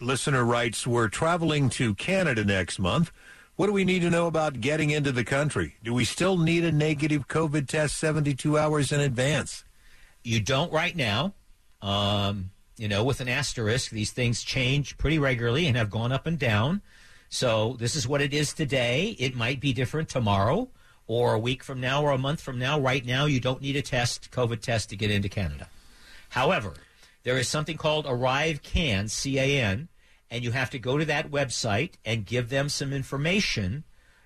[0.00, 3.10] listener writes, We're traveling to Canada next month.
[3.56, 5.74] What do we need to know about getting into the country?
[5.82, 9.64] Do we still need a negative COVID test 72 hours in advance?
[10.22, 11.34] You don't right now.
[11.80, 16.26] Um, you know, with an asterisk, these things change pretty regularly and have gone up
[16.26, 16.82] and down.
[17.28, 19.16] So this is what it is today.
[19.18, 20.68] It might be different tomorrow
[21.06, 22.78] or a week from now or a month from now.
[22.78, 25.68] Right now, you don't need a test, COVID test, to get into Canada.
[26.30, 26.74] However,
[27.24, 29.88] there is something called ArriveCAN, C A N,
[30.30, 33.84] and you have to go to that website and give them some information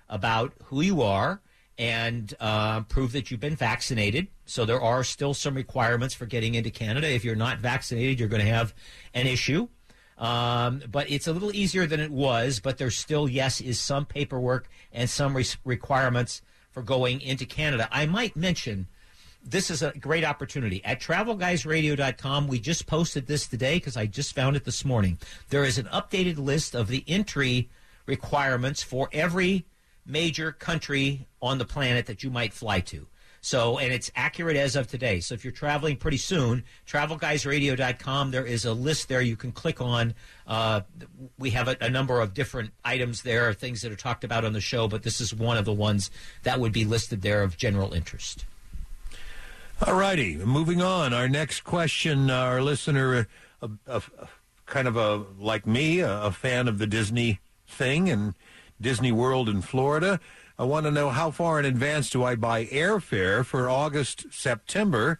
[0.09, 1.41] about who you are
[1.77, 4.27] and uh, prove that you've been vaccinated.
[4.45, 7.09] So there are still some requirements for getting into Canada.
[7.09, 8.73] If you're not vaccinated, you're going to have
[9.13, 9.67] an issue.
[10.17, 12.59] Um, but it's a little easier than it was.
[12.59, 17.87] But there still, yes, is some paperwork and some re- requirements for going into Canada.
[17.91, 18.87] I might mention
[19.43, 20.83] this is a great opportunity.
[20.85, 25.17] At travelguysradio.com, we just posted this today because I just found it this morning.
[25.49, 27.69] There is an updated list of the entry
[28.05, 29.65] requirements for every
[30.05, 33.07] major country on the planet that you might fly to.
[33.41, 35.19] So, and it's accurate as of today.
[35.19, 39.81] So, if you're traveling pretty soon, travelguysradio.com, there is a list there you can click
[39.81, 40.13] on.
[40.47, 40.81] Uh,
[41.37, 44.53] we have a, a number of different items there, things that are talked about on
[44.53, 46.09] the show, but this is one of the ones
[46.43, 48.45] that would be listed there of general interest.
[49.85, 51.13] All righty, moving on.
[51.13, 53.27] Our next question, our listener,
[53.61, 53.99] uh,
[54.65, 58.35] kind of a like me, a fan of the Disney thing and
[58.83, 60.19] Disney World in Florida.
[60.59, 65.19] I want to know how far in advance do I buy airfare for August, September?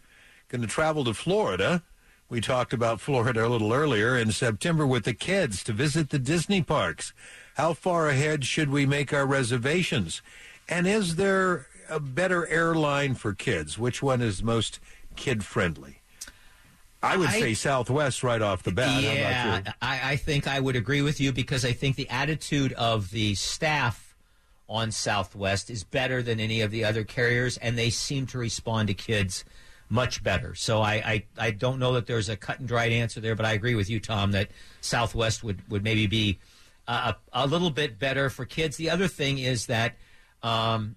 [0.49, 1.81] Going to travel to Florida.
[2.29, 6.19] We talked about Florida a little earlier in September with the kids to visit the
[6.19, 7.13] Disney parks.
[7.55, 10.21] How far ahead should we make our reservations?
[10.69, 13.79] And is there a better airline for kids?
[13.79, 14.79] Which one is most
[15.15, 16.02] kid friendly?
[17.03, 19.03] I would I- say Southwest right off the bat.
[19.03, 19.73] Yeah?
[19.81, 23.35] I, I think I would agree with you because I think the attitude of the
[23.35, 24.15] staff
[24.69, 28.87] on Southwest is better than any of the other carriers, and they seem to respond
[28.87, 29.43] to kids
[29.89, 30.55] much better.
[30.55, 33.45] So I, I, I don't know that there's a cut and dried answer there, but
[33.45, 34.49] I agree with you, Tom, that
[34.81, 36.39] Southwest would, would maybe be
[36.87, 38.77] a, a little bit better for kids.
[38.77, 39.95] The other thing is that,
[40.41, 40.95] um,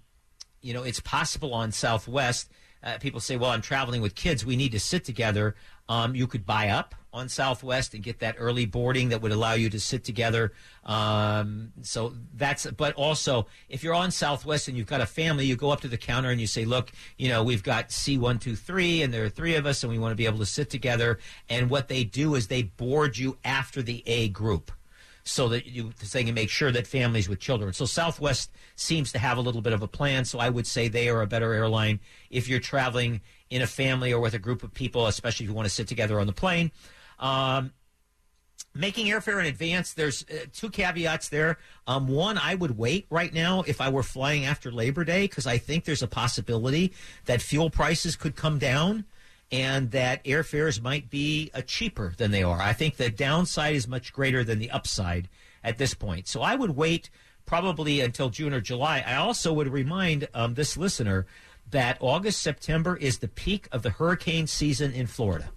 [0.63, 2.51] you know, it's possible on Southwest.
[2.83, 4.45] Uh, people say, well, I'm traveling with kids.
[4.45, 5.57] We need to sit together.
[5.89, 9.55] Um, you could buy up on Southwest and get that early boarding that would allow
[9.55, 10.53] you to sit together.
[10.85, 15.57] Um, so that's, but also if you're on Southwest and you've got a family, you
[15.57, 19.15] go up to the counter and you say, look, you know, we've got C123 and
[19.15, 21.19] there are three of us and we want to be able to sit together.
[21.49, 24.71] And what they do is they board you after the A group
[25.27, 27.73] so that you so they can make sure that families with children.
[27.73, 30.25] So Southwest seems to have a little bit of a plan.
[30.25, 31.99] So I would say they are a better airline
[32.31, 35.55] if you're traveling in a family or with a group of people, especially if you
[35.55, 36.71] want to sit together on the plane.
[37.19, 37.73] Um,
[38.73, 41.59] making airfare in advance, there's uh, two caveats there.
[41.89, 45.47] Um, one, I would wait right now if I were flying after Labor Day because
[45.47, 46.93] I think there's a possibility
[47.25, 49.05] that fuel prices could come down
[49.53, 52.61] and that airfares might be uh, cheaper than they are.
[52.61, 55.29] I think the downside is much greater than the upside
[55.63, 56.27] at this point.
[56.29, 57.11] So I would wait
[57.45, 59.05] probably until June or July.
[59.07, 61.27] I also would remind um, this listener
[61.71, 65.51] that August, September is the peak of the hurricane season in Florida.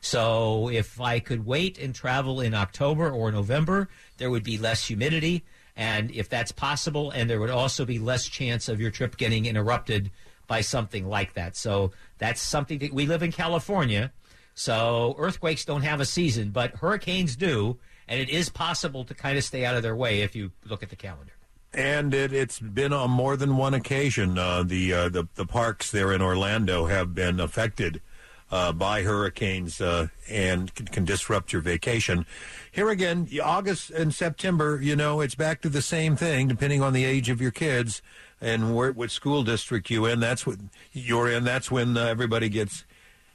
[0.00, 4.86] So if I could wait and travel in October or November, there would be less
[4.86, 5.44] humidity.
[5.76, 9.46] And if that's possible, and there would also be less chance of your trip getting
[9.46, 10.10] interrupted
[10.50, 11.56] by something like that.
[11.56, 14.10] So that's something that we live in California.
[14.54, 17.78] So earthquakes don't have a season, but hurricanes do.
[18.08, 20.82] And it is possible to kind of stay out of their way if you look
[20.82, 21.32] at the calendar.
[21.72, 24.38] And it, it's been on more than one occasion.
[24.38, 28.02] Uh, the, uh, the the parks there in Orlando have been affected
[28.50, 32.26] uh, by hurricanes uh, and can, can disrupt your vacation.
[32.72, 36.92] Here again, August and September, you know, it's back to the same thing, depending on
[36.92, 38.02] the age of your kids
[38.40, 40.20] and where, what school district you in.
[40.20, 40.58] That's what
[40.92, 41.44] you're in.
[41.44, 42.84] That's when uh, everybody gets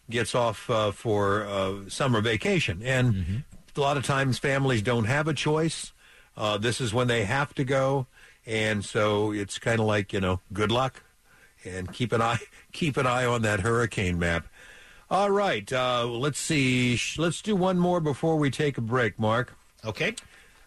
[0.09, 3.43] gets off uh, for uh, summer vacation, and
[3.75, 5.93] a lot of times families don't have a choice.
[6.37, 8.07] Uh, this is when they have to go,
[8.45, 11.03] and so it's kind of like you know, good luck,
[11.63, 12.39] and keep an eye
[12.71, 14.47] keep an eye on that hurricane map.
[15.09, 16.99] All right, uh, let's see.
[17.17, 19.55] Let's do one more before we take a break, Mark.
[19.85, 20.15] Okay.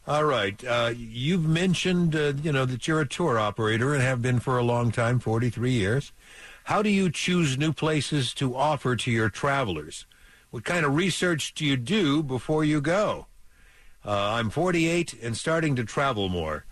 [0.09, 0.65] All right.
[0.65, 4.57] Uh, you've mentioned, uh, you know, that you're a tour operator and have been for
[4.57, 6.13] a long time, 43 years.
[6.65, 10.07] How do you choose new places to offer to your travelers?
[10.51, 13.27] What kind of research do you do before you go?
[14.03, 16.65] Uh, I'm 48 and starting to travel more,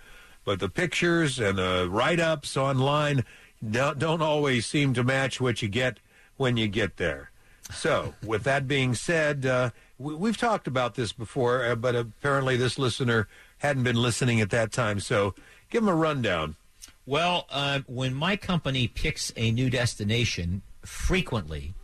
[0.46, 3.22] but the pictures and the write-ups online
[3.70, 6.01] don't, don't always seem to match what you get
[6.38, 7.31] when you get there.
[7.70, 12.56] So, with that being said, uh, we, we've talked about this before, uh, but apparently
[12.56, 13.28] this listener
[13.59, 15.00] hadn't been listening at that time.
[15.00, 15.35] So,
[15.70, 16.56] give him a rundown.
[17.04, 21.74] Well, uh, when my company picks a new destination, frequently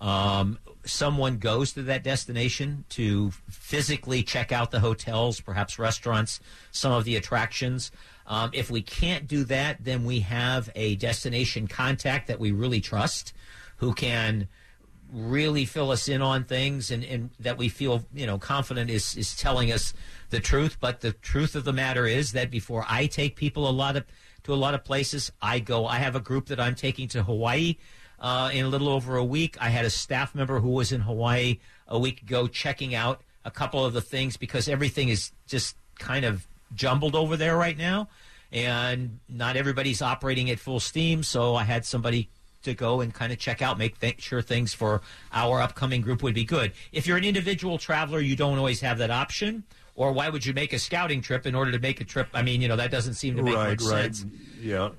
[0.00, 6.40] um, someone goes to that destination to physically check out the hotels, perhaps restaurants,
[6.70, 7.90] some of the attractions.
[8.26, 12.80] Um, if we can't do that, then we have a destination contact that we really
[12.80, 13.32] trust
[13.78, 14.48] who can
[15.12, 19.16] really fill us in on things and, and that we feel you know confident is
[19.16, 19.94] is telling us
[20.30, 20.76] the truth.
[20.80, 24.04] But the truth of the matter is that before I take people a lot of
[24.44, 25.86] to a lot of places I go.
[25.86, 27.76] I have a group that I'm taking to Hawaii
[28.20, 29.56] uh, in a little over a week.
[29.60, 33.50] I had a staff member who was in Hawaii a week ago checking out a
[33.50, 38.08] couple of the things because everything is just kind of jumbled over there right now.
[38.50, 41.22] And not everybody's operating at full steam.
[41.22, 42.30] So I had somebody
[42.62, 45.00] to go and kind of check out, make th- sure things for
[45.32, 46.72] our upcoming group would be good.
[46.92, 49.64] If you're an individual traveler, you don't always have that option.
[49.94, 52.28] Or why would you make a scouting trip in order to make a trip?
[52.32, 54.14] I mean, you know, that doesn't seem to make right, much right.
[54.14, 54.26] sense.
[54.60, 54.90] Yeah.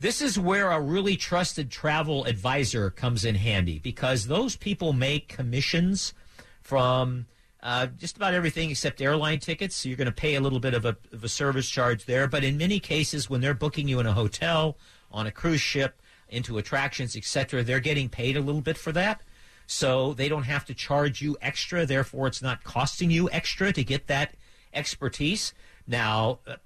[0.00, 5.28] This is where a really trusted travel advisor comes in handy because those people make
[5.28, 6.14] commissions
[6.62, 7.26] from
[7.62, 9.76] uh, just about everything except airline tickets.
[9.76, 12.28] So you're going to pay a little bit of a, of a service charge there.
[12.28, 14.78] But in many cases, when they're booking you in a hotel,
[15.10, 19.22] on a cruise ship, into attractions, etc., they're getting paid a little bit for that.
[19.66, 21.84] So they don't have to charge you extra.
[21.84, 24.34] Therefore, it's not costing you extra to get that
[24.72, 25.52] expertise.
[25.86, 26.56] Now, uh,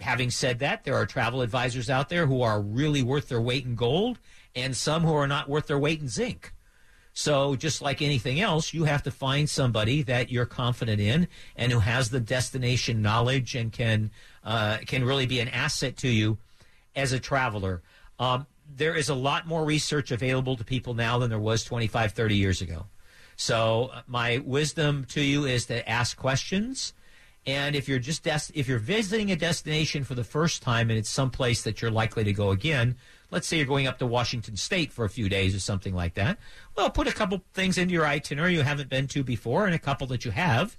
[0.00, 3.64] having said that, there are travel advisors out there who are really worth their weight
[3.64, 4.18] in gold
[4.54, 6.52] and some who are not worth their weight in zinc.
[7.14, 11.70] So, just like anything else, you have to find somebody that you're confident in and
[11.70, 14.10] who has the destination knowledge and can
[14.44, 16.38] uh, can really be an asset to you
[16.96, 17.82] as a traveler.
[18.18, 22.12] Um, there is a lot more research available to people now than there was 25,
[22.12, 22.86] 30 years ago.
[23.36, 26.92] So, uh, my wisdom to you is to ask questions.
[27.44, 30.98] And if you're just des- if you're visiting a destination for the first time and
[30.98, 32.96] it's someplace that you're likely to go again,
[33.32, 36.14] let's say you're going up to Washington State for a few days or something like
[36.14, 36.38] that.
[36.76, 39.78] Well, put a couple things into your itinerary you haven't been to before and a
[39.78, 40.76] couple that you have,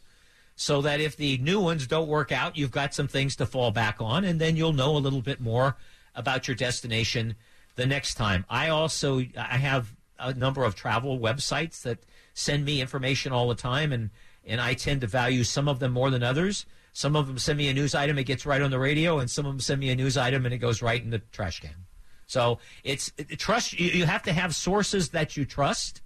[0.56, 3.71] so that if the new ones don't work out, you've got some things to fall
[3.71, 5.75] back on, and then you'll know a little bit more
[6.15, 7.36] about your destination
[7.76, 8.46] the next time.
[8.50, 12.00] I also I have a number of travel websites that
[12.34, 14.10] send me information all the time, and
[14.46, 16.66] and I tend to value some of them more than others.
[16.92, 19.30] Some of them send me a news item, it gets right on the radio, and
[19.30, 21.60] some of them send me a news item and it goes right in the trash
[21.60, 21.86] can.
[22.28, 23.80] So it's it, trust.
[23.80, 26.02] You, you have to have sources that you trust,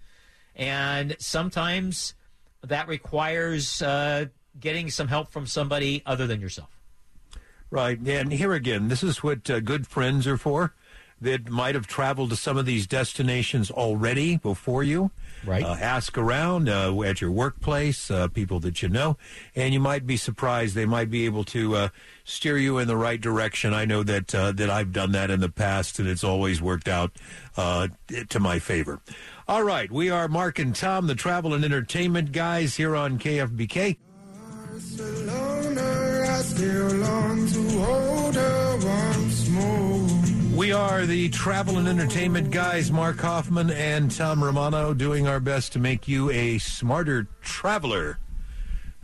[0.56, 2.14] and sometimes
[2.62, 4.26] that requires uh,
[4.60, 6.70] getting some help from somebody other than yourself.
[7.70, 8.00] Right.
[8.00, 10.74] And here again, this is what uh, good friends are for
[11.22, 15.12] that might have traveled to some of these destinations already before you.
[15.46, 15.64] Right.
[15.64, 19.18] Uh, ask around uh, at your workplace, uh, people that you know,
[19.56, 20.76] and you might be surprised.
[20.76, 21.90] They might be able to uh,
[22.24, 23.74] steer you in the right direction.
[23.74, 26.88] I know that uh, that I've done that in the past, and it's always worked
[26.88, 27.12] out
[27.56, 27.88] uh,
[28.30, 29.00] to my favor.
[29.48, 33.98] All right, we are Mark and Tom, the travel and entertainment guys here on KFBK.
[37.80, 38.07] I
[40.58, 45.72] We are the travel and entertainment guys, Mark Hoffman and Tom Romano, doing our best
[45.74, 48.18] to make you a smarter traveler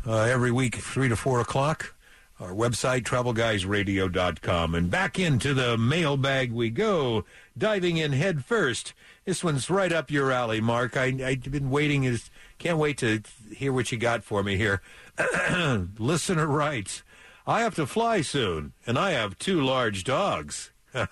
[0.03, 1.93] uh, every week, 3 to 4 o'clock.
[2.39, 4.73] Our website, travelguysradio.com.
[4.73, 7.23] And back into the mailbag we go,
[7.55, 8.95] diving in head first.
[9.23, 10.97] This one's right up your alley, Mark.
[10.97, 13.21] I, I've been waiting, is can't wait to
[13.55, 14.81] hear what you got for me here.
[15.99, 17.03] Listener writes,
[17.45, 20.71] I have to fly soon, and I have two large dogs.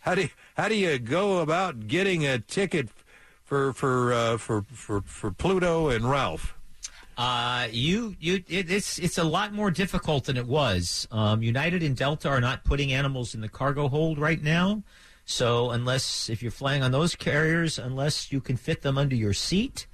[0.00, 2.88] how do you, how do you go about getting a ticket
[3.42, 6.54] for for uh, for, for for Pluto and Ralph?
[7.16, 11.06] Uh, you you it, it's it's a lot more difficult than it was.
[11.10, 14.82] Um, United and Delta are not putting animals in the cargo hold right now.
[15.24, 19.34] So unless if you're flying on those carriers, unless you can fit them under your
[19.34, 19.86] seat,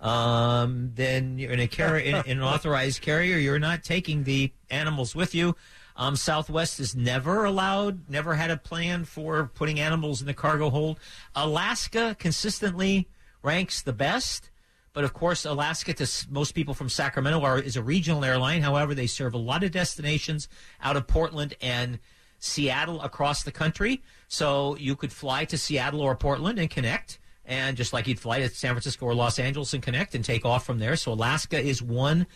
[0.00, 3.36] um, then you're in a carrier in, in an authorized carrier.
[3.36, 5.56] You're not taking the animals with you.
[5.96, 10.68] Um, Southwest has never allowed, never had a plan for putting animals in the cargo
[10.68, 11.00] hold.
[11.34, 13.08] Alaska consistently
[13.42, 14.50] ranks the best.
[14.92, 18.62] But of course, Alaska to most people from Sacramento are, is a regional airline.
[18.62, 20.48] However, they serve a lot of destinations
[20.82, 21.98] out of Portland and
[22.38, 24.02] Seattle across the country.
[24.28, 27.18] So you could fly to Seattle or Portland and connect.
[27.44, 30.44] And just like you'd fly to San Francisco or Los Angeles and connect and take
[30.44, 30.96] off from there.
[30.96, 32.26] So Alaska is one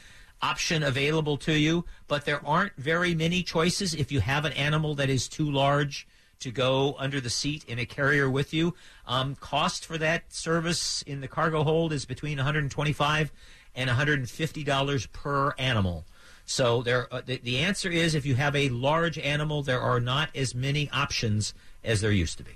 [0.43, 4.95] option available to you, but there aren't very many choices if you have an animal
[4.95, 6.07] that is too large
[6.41, 8.74] to go under the seat in a carrier with you.
[9.07, 13.32] Um, cost for that service in the cargo hold is between 125
[13.74, 16.05] and 150 dollars per animal.
[16.47, 20.01] So there, uh, the, the answer is if you have a large animal, there are
[20.01, 22.53] not as many options as there used to be.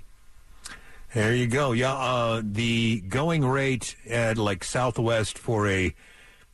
[1.13, 1.71] There you go.
[1.71, 5.95] Yeah, uh, the going rate at like Southwest for a,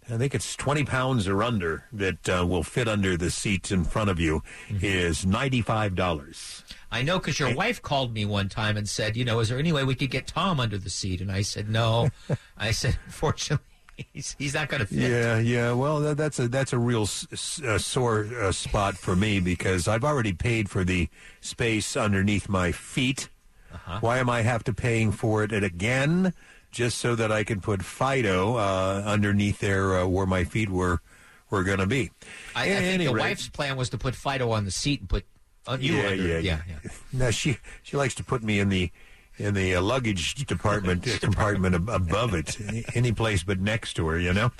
[0.09, 3.83] I think it's twenty pounds or under that uh, will fit under the seats in
[3.85, 6.63] front of you is ninety five dollars.
[6.91, 9.57] I know because your wife called me one time and said, you know, is there
[9.59, 11.21] any way we could get Tom under the seat?
[11.21, 12.09] And I said, no.
[12.57, 13.63] I said, unfortunately,
[14.11, 14.97] he's, he's not going to fit.
[15.09, 15.71] Yeah, yeah.
[15.71, 19.39] Well, that, that's a that's a real s- s- uh, sore uh, spot for me
[19.51, 21.07] because I've already paid for the
[21.39, 23.29] space underneath my feet.
[23.73, 23.99] Uh-huh.
[24.01, 26.33] Why am I have to paying for it again?
[26.71, 31.01] Just so that I can put Fido uh, underneath there uh, where my feet were
[31.49, 32.11] were going to be.
[32.55, 35.01] I, I think any the rate- wife's plan was to put Fido on the seat
[35.01, 35.25] and put
[35.67, 36.15] uh, you yeah, under.
[36.27, 36.91] yeah, yeah, yeah.
[37.11, 38.89] No, she she likes to put me in the
[39.37, 42.57] in the uh, luggage department uh, compartment ab- above it,
[42.95, 44.17] any place but next to her.
[44.17, 44.51] You know.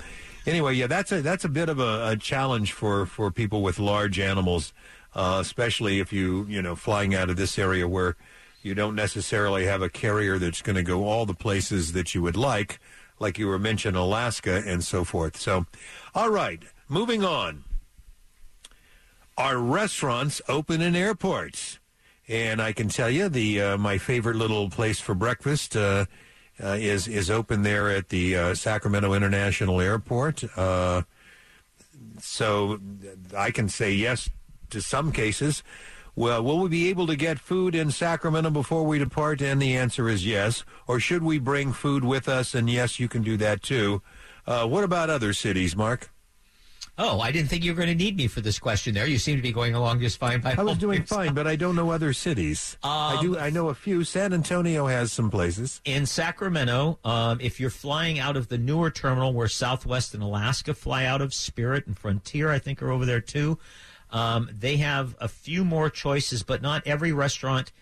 [0.44, 3.78] Anyway, yeah, that's a that's a bit of a, a challenge for for people with
[3.78, 4.72] large animals,
[5.14, 8.16] uh, especially if you you know flying out of this area where
[8.64, 12.22] you don't necessarily have a carrier that's going to go all the places that you
[12.22, 12.78] would like,
[13.18, 15.36] like you were mentioning Alaska and so forth.
[15.36, 15.66] So,
[16.14, 17.64] all right, moving on.
[19.36, 21.78] Are restaurants open in airports?
[22.28, 26.06] And I can tell you, the uh, my favorite little place for breakfast uh,
[26.62, 30.44] uh, is is open there at the uh, Sacramento International Airport.
[30.56, 31.02] Uh,
[32.20, 32.78] so
[33.36, 34.30] I can say yes
[34.70, 35.62] to some cases.
[36.14, 39.40] Well, will we be able to get food in Sacramento before we depart?
[39.40, 40.64] And the answer is yes.
[40.86, 42.54] Or should we bring food with us?
[42.54, 44.02] And yes, you can do that too.
[44.46, 46.10] Uh, what about other cities, Mark?
[46.98, 48.92] Oh, I didn't think you were going to need me for this question.
[48.92, 50.42] There, you seem to be going along just fine.
[50.42, 51.08] By I was doing means.
[51.08, 52.76] fine, but I don't know other cities.
[52.82, 53.38] I do.
[53.38, 54.04] I know a few.
[54.04, 55.80] San Antonio has some places.
[55.86, 60.74] in Sacramento, um, if you're flying out of the newer terminal where Southwest and Alaska
[60.74, 63.58] fly out of, Spirit and Frontier, I think, are over there too.
[64.12, 67.72] Um, they have a few more choices, but not every restaurant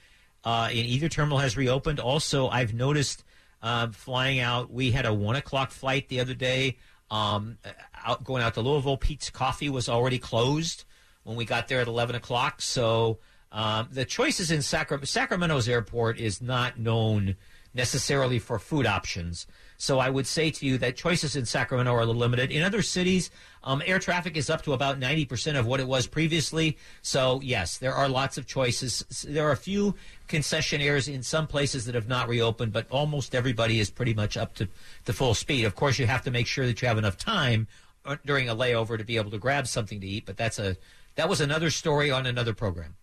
[0.45, 1.99] uh, in either terminal has reopened.
[2.01, 3.25] Also, I've noticed
[3.63, 4.73] uh, flying out.
[4.73, 6.79] We had a one o'clock flight the other day.
[7.11, 7.59] Um,
[8.07, 10.85] out going out to Louisville, Peet's Coffee was already closed
[11.25, 12.63] when we got there at eleven o'clock.
[12.63, 13.19] So
[13.51, 17.35] um, the choices in Sacra- Sacramento's airport is not known
[17.75, 19.47] necessarily for food options.
[19.81, 22.51] So I would say to you that choices in Sacramento are a little limited.
[22.51, 23.31] In other cities,
[23.65, 26.77] um, air traffic is up to about 90% of what it was previously.
[27.01, 29.25] So, yes, there are lots of choices.
[29.27, 29.95] There are a few
[30.29, 34.55] concessionaires in some places that have not reopened, but almost everybody is pretty much up
[34.57, 34.69] to
[35.07, 35.65] the full speed.
[35.65, 37.67] Of course, you have to make sure that you have enough time
[38.05, 40.77] uh, during a layover to be able to grab something to eat, but that's a
[41.17, 42.97] that was another story on another program.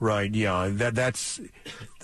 [0.00, 0.34] Right.
[0.34, 0.68] Yeah.
[0.70, 1.40] That that's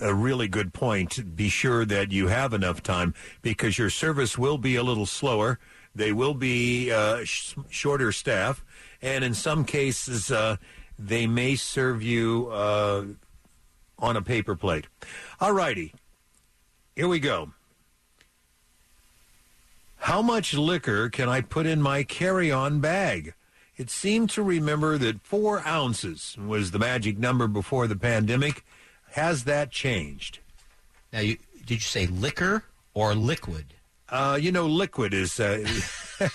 [0.01, 1.37] a really good point.
[1.37, 5.59] Be sure that you have enough time because your service will be a little slower.
[5.95, 8.65] They will be uh, sh- shorter staff,
[9.03, 10.57] and in some cases, uh,
[10.99, 13.05] they may serve you uh,
[13.99, 14.87] on a paper plate.
[15.41, 15.93] All righty.
[16.95, 17.53] Here we go.
[19.97, 23.35] How much liquor can I put in my carry-on bag?
[23.81, 28.63] It seemed to remember that four ounces was the magic number before the pandemic.
[29.13, 30.41] Has that changed?
[31.15, 33.73] Now, you did you say liquor or liquid?
[34.11, 35.41] Uh, you know, liquid is.
[35.41, 35.67] Uh,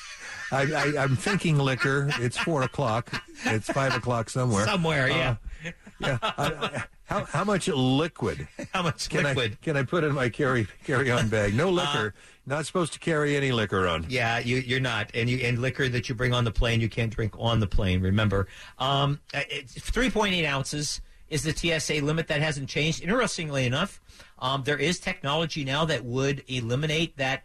[0.52, 2.10] I, I, I'm thinking liquor.
[2.18, 3.12] It's four o'clock.
[3.46, 4.66] It's five o'clock somewhere.
[4.66, 5.36] Somewhere, yeah.
[5.64, 6.18] Uh, yeah.
[6.24, 8.48] I, I, how how much liquid?
[8.74, 9.52] How much Can liquid?
[9.52, 11.54] Uh, I can I put in my carry carry on bag?
[11.54, 12.16] No liquor.
[12.48, 14.06] Not supposed to carry any liquor on.
[14.08, 16.90] Yeah, you, you're not, and you and liquor that you bring on the plane, you
[16.90, 18.02] can't drink on the plane.
[18.02, 19.20] Remember, um,
[19.68, 22.28] three point eight ounces is the TSA limit.
[22.28, 23.02] That hasn't changed.
[23.02, 24.00] Interestingly enough,
[24.38, 27.44] um, there is technology now that would eliminate that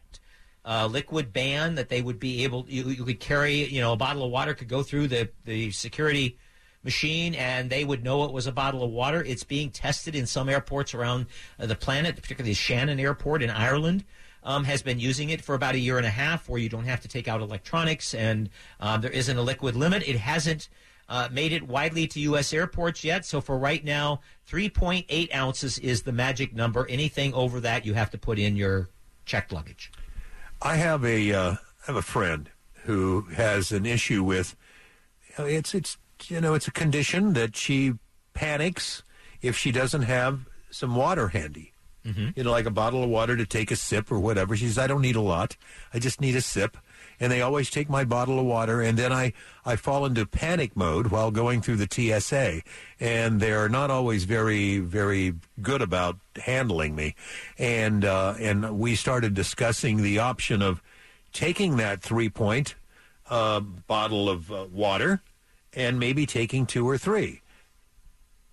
[0.66, 1.76] uh, liquid ban.
[1.76, 4.52] That they would be able, you, you could carry, you know, a bottle of water
[4.52, 6.36] could go through the the security
[6.82, 9.22] machine and they would know it was a bottle of water.
[9.22, 11.26] It's being tested in some airports around
[11.58, 14.04] uh, the planet, particularly Shannon Airport in Ireland.
[14.42, 16.86] Um, has been using it for about a year and a half, where you don't
[16.86, 18.48] have to take out electronics and
[18.80, 20.02] um, there isn't a liquid limit.
[20.08, 20.70] It hasn't
[21.10, 22.52] uh, made it widely to U.S.
[22.54, 23.26] airports yet.
[23.26, 26.86] So for right now, 3.8 ounces is the magic number.
[26.88, 28.88] Anything over that, you have to put in your
[29.26, 29.92] checked luggage.
[30.62, 32.50] I have a uh, I have a friend
[32.84, 34.56] who has an issue with
[35.38, 37.94] it's it's you know it's a condition that she
[38.34, 39.02] panics
[39.42, 41.69] if she doesn't have some water handy.
[42.04, 44.56] You know, like a bottle of water to take a sip or whatever.
[44.56, 45.56] She says, "I don't need a lot.
[45.92, 46.76] I just need a sip."
[47.22, 49.34] And they always take my bottle of water, and then I
[49.66, 52.62] I fall into panic mode while going through the TSA,
[52.98, 57.14] and they're not always very very good about handling me.
[57.58, 60.82] And uh, and we started discussing the option of
[61.32, 62.74] taking that three point
[63.28, 65.20] uh, bottle of uh, water
[65.74, 67.42] and maybe taking two or three.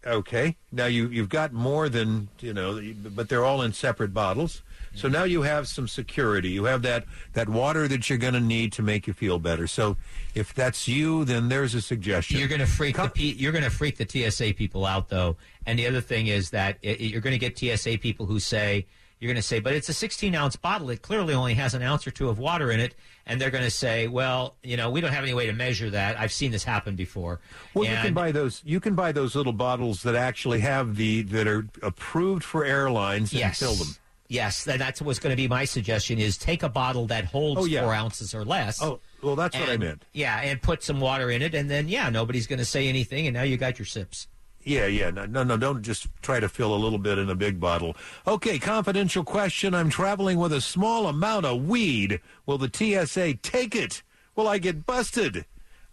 [0.08, 0.55] Okay.
[0.72, 2.82] Now you you've got more than you know,
[3.14, 4.62] but they're all in separate bottles.
[4.95, 6.49] So now you have some security.
[6.49, 9.68] You have that that water that you're going to need to make you feel better.
[9.68, 9.97] So
[10.34, 12.39] if that's you, then there's a suggestion.
[12.39, 15.10] You're going to freak Com- the P- you're going to freak the TSA people out
[15.10, 15.36] though.
[15.66, 18.88] And the other thing is that it, you're going to get TSA people who say
[19.20, 20.89] you're going to say, but it's a 16 ounce bottle.
[20.89, 22.93] It clearly only has an ounce or two of water in it,
[23.26, 25.89] and they're going to say, well, you know, we don't have any way to measure
[25.89, 26.20] that.
[26.20, 27.39] I've seen this happen before.
[27.74, 28.61] Well, you can buy those.
[28.63, 33.32] You can buy those little bottles that actually have the that are approved for airlines
[33.32, 33.59] and yes.
[33.59, 33.88] fill them.
[34.30, 37.61] Yes, and that's what's going to be my suggestion: is take a bottle that holds
[37.61, 37.82] Oh, yeah.
[37.82, 38.84] four ounces or less.
[38.84, 40.03] Oh, well, that's what I meant.
[40.13, 43.26] Yeah, and put some water in it, and then yeah, nobody's going to say anything,
[43.26, 44.28] and now you got your sips.
[44.68, 45.11] Yeah, yeah.
[45.11, 47.95] No, no, no, don't just try to fill a little bit in a big bottle.
[48.28, 49.74] Okay, confidential question.
[49.74, 52.20] I'm traveling with a small amount of weed.
[52.45, 54.03] Will the TSA take it?
[54.36, 55.45] Will I get busted?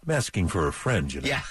[0.05, 1.27] I'm asking for a friend, you know.
[1.29, 1.41] Yeah,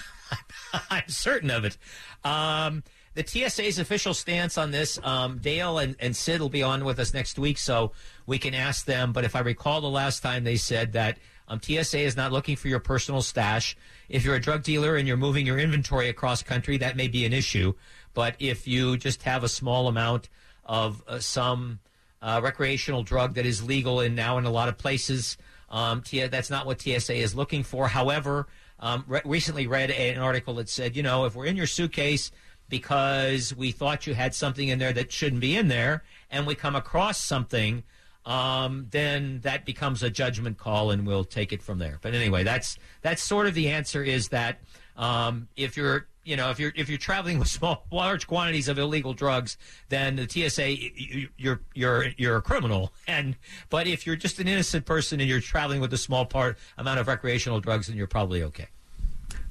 [0.90, 1.78] I'm certain of it.
[2.24, 2.82] Um,
[3.14, 6.98] the TSA's official stance on this, um, Dale and, and Sid will be on with
[6.98, 7.92] us next week, so
[8.26, 9.14] we can ask them.
[9.14, 11.16] But if I recall the last time they said that
[11.48, 13.76] um, TSA is not looking for your personal stash.
[14.08, 17.24] If you're a drug dealer and you're moving your inventory across country, that may be
[17.24, 17.74] an issue.
[18.14, 20.28] But if you just have a small amount
[20.64, 21.80] of uh, some
[22.22, 25.36] uh, recreational drug that is legal and now in a lot of places,
[25.68, 27.88] um, T- that's not what TSA is looking for.
[27.88, 28.46] However,
[28.80, 32.30] um, re- recently read an article that said, you know, if we're in your suitcase
[32.68, 36.54] because we thought you had something in there that shouldn't be in there, and we
[36.54, 37.82] come across something,
[38.26, 41.98] um, then that becomes a judgment call, and we'll take it from there.
[42.00, 44.02] But anyway, that's that's sort of the answer.
[44.02, 44.60] Is that
[44.96, 48.78] um, if you're you know if you're if you're traveling with small large quantities of
[48.78, 49.58] illegal drugs,
[49.90, 50.76] then the TSA
[51.36, 52.92] you're you're you're a criminal.
[53.06, 53.36] And
[53.68, 56.98] but if you're just an innocent person and you're traveling with a small part amount
[56.98, 58.68] of recreational drugs, then you're probably okay.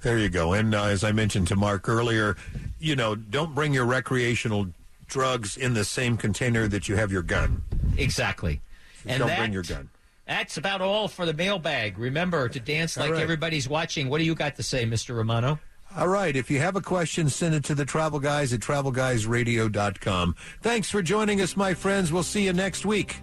[0.01, 0.53] There you go.
[0.53, 2.36] And uh, as I mentioned to Mark earlier,
[2.80, 4.67] you know, don't bring your recreational
[5.07, 7.63] drugs in the same container that you have your gun.
[7.97, 8.61] Exactly.
[9.05, 9.89] And don't that- bring your gun.
[10.25, 11.97] That's about all for the mailbag.
[11.97, 13.21] Remember to dance like right.
[13.21, 14.09] everybody's watching.
[14.09, 15.15] What do you got to say, Mr.
[15.15, 15.59] Romano?
[15.97, 16.35] All right.
[16.35, 20.35] If you have a question, send it to the travel guys at travelguysradio.com.
[20.61, 22.11] Thanks for joining us, my friends.
[22.11, 23.17] We'll see you next week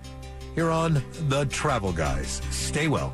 [0.54, 2.42] here on The Travel Guys.
[2.50, 3.12] Stay well.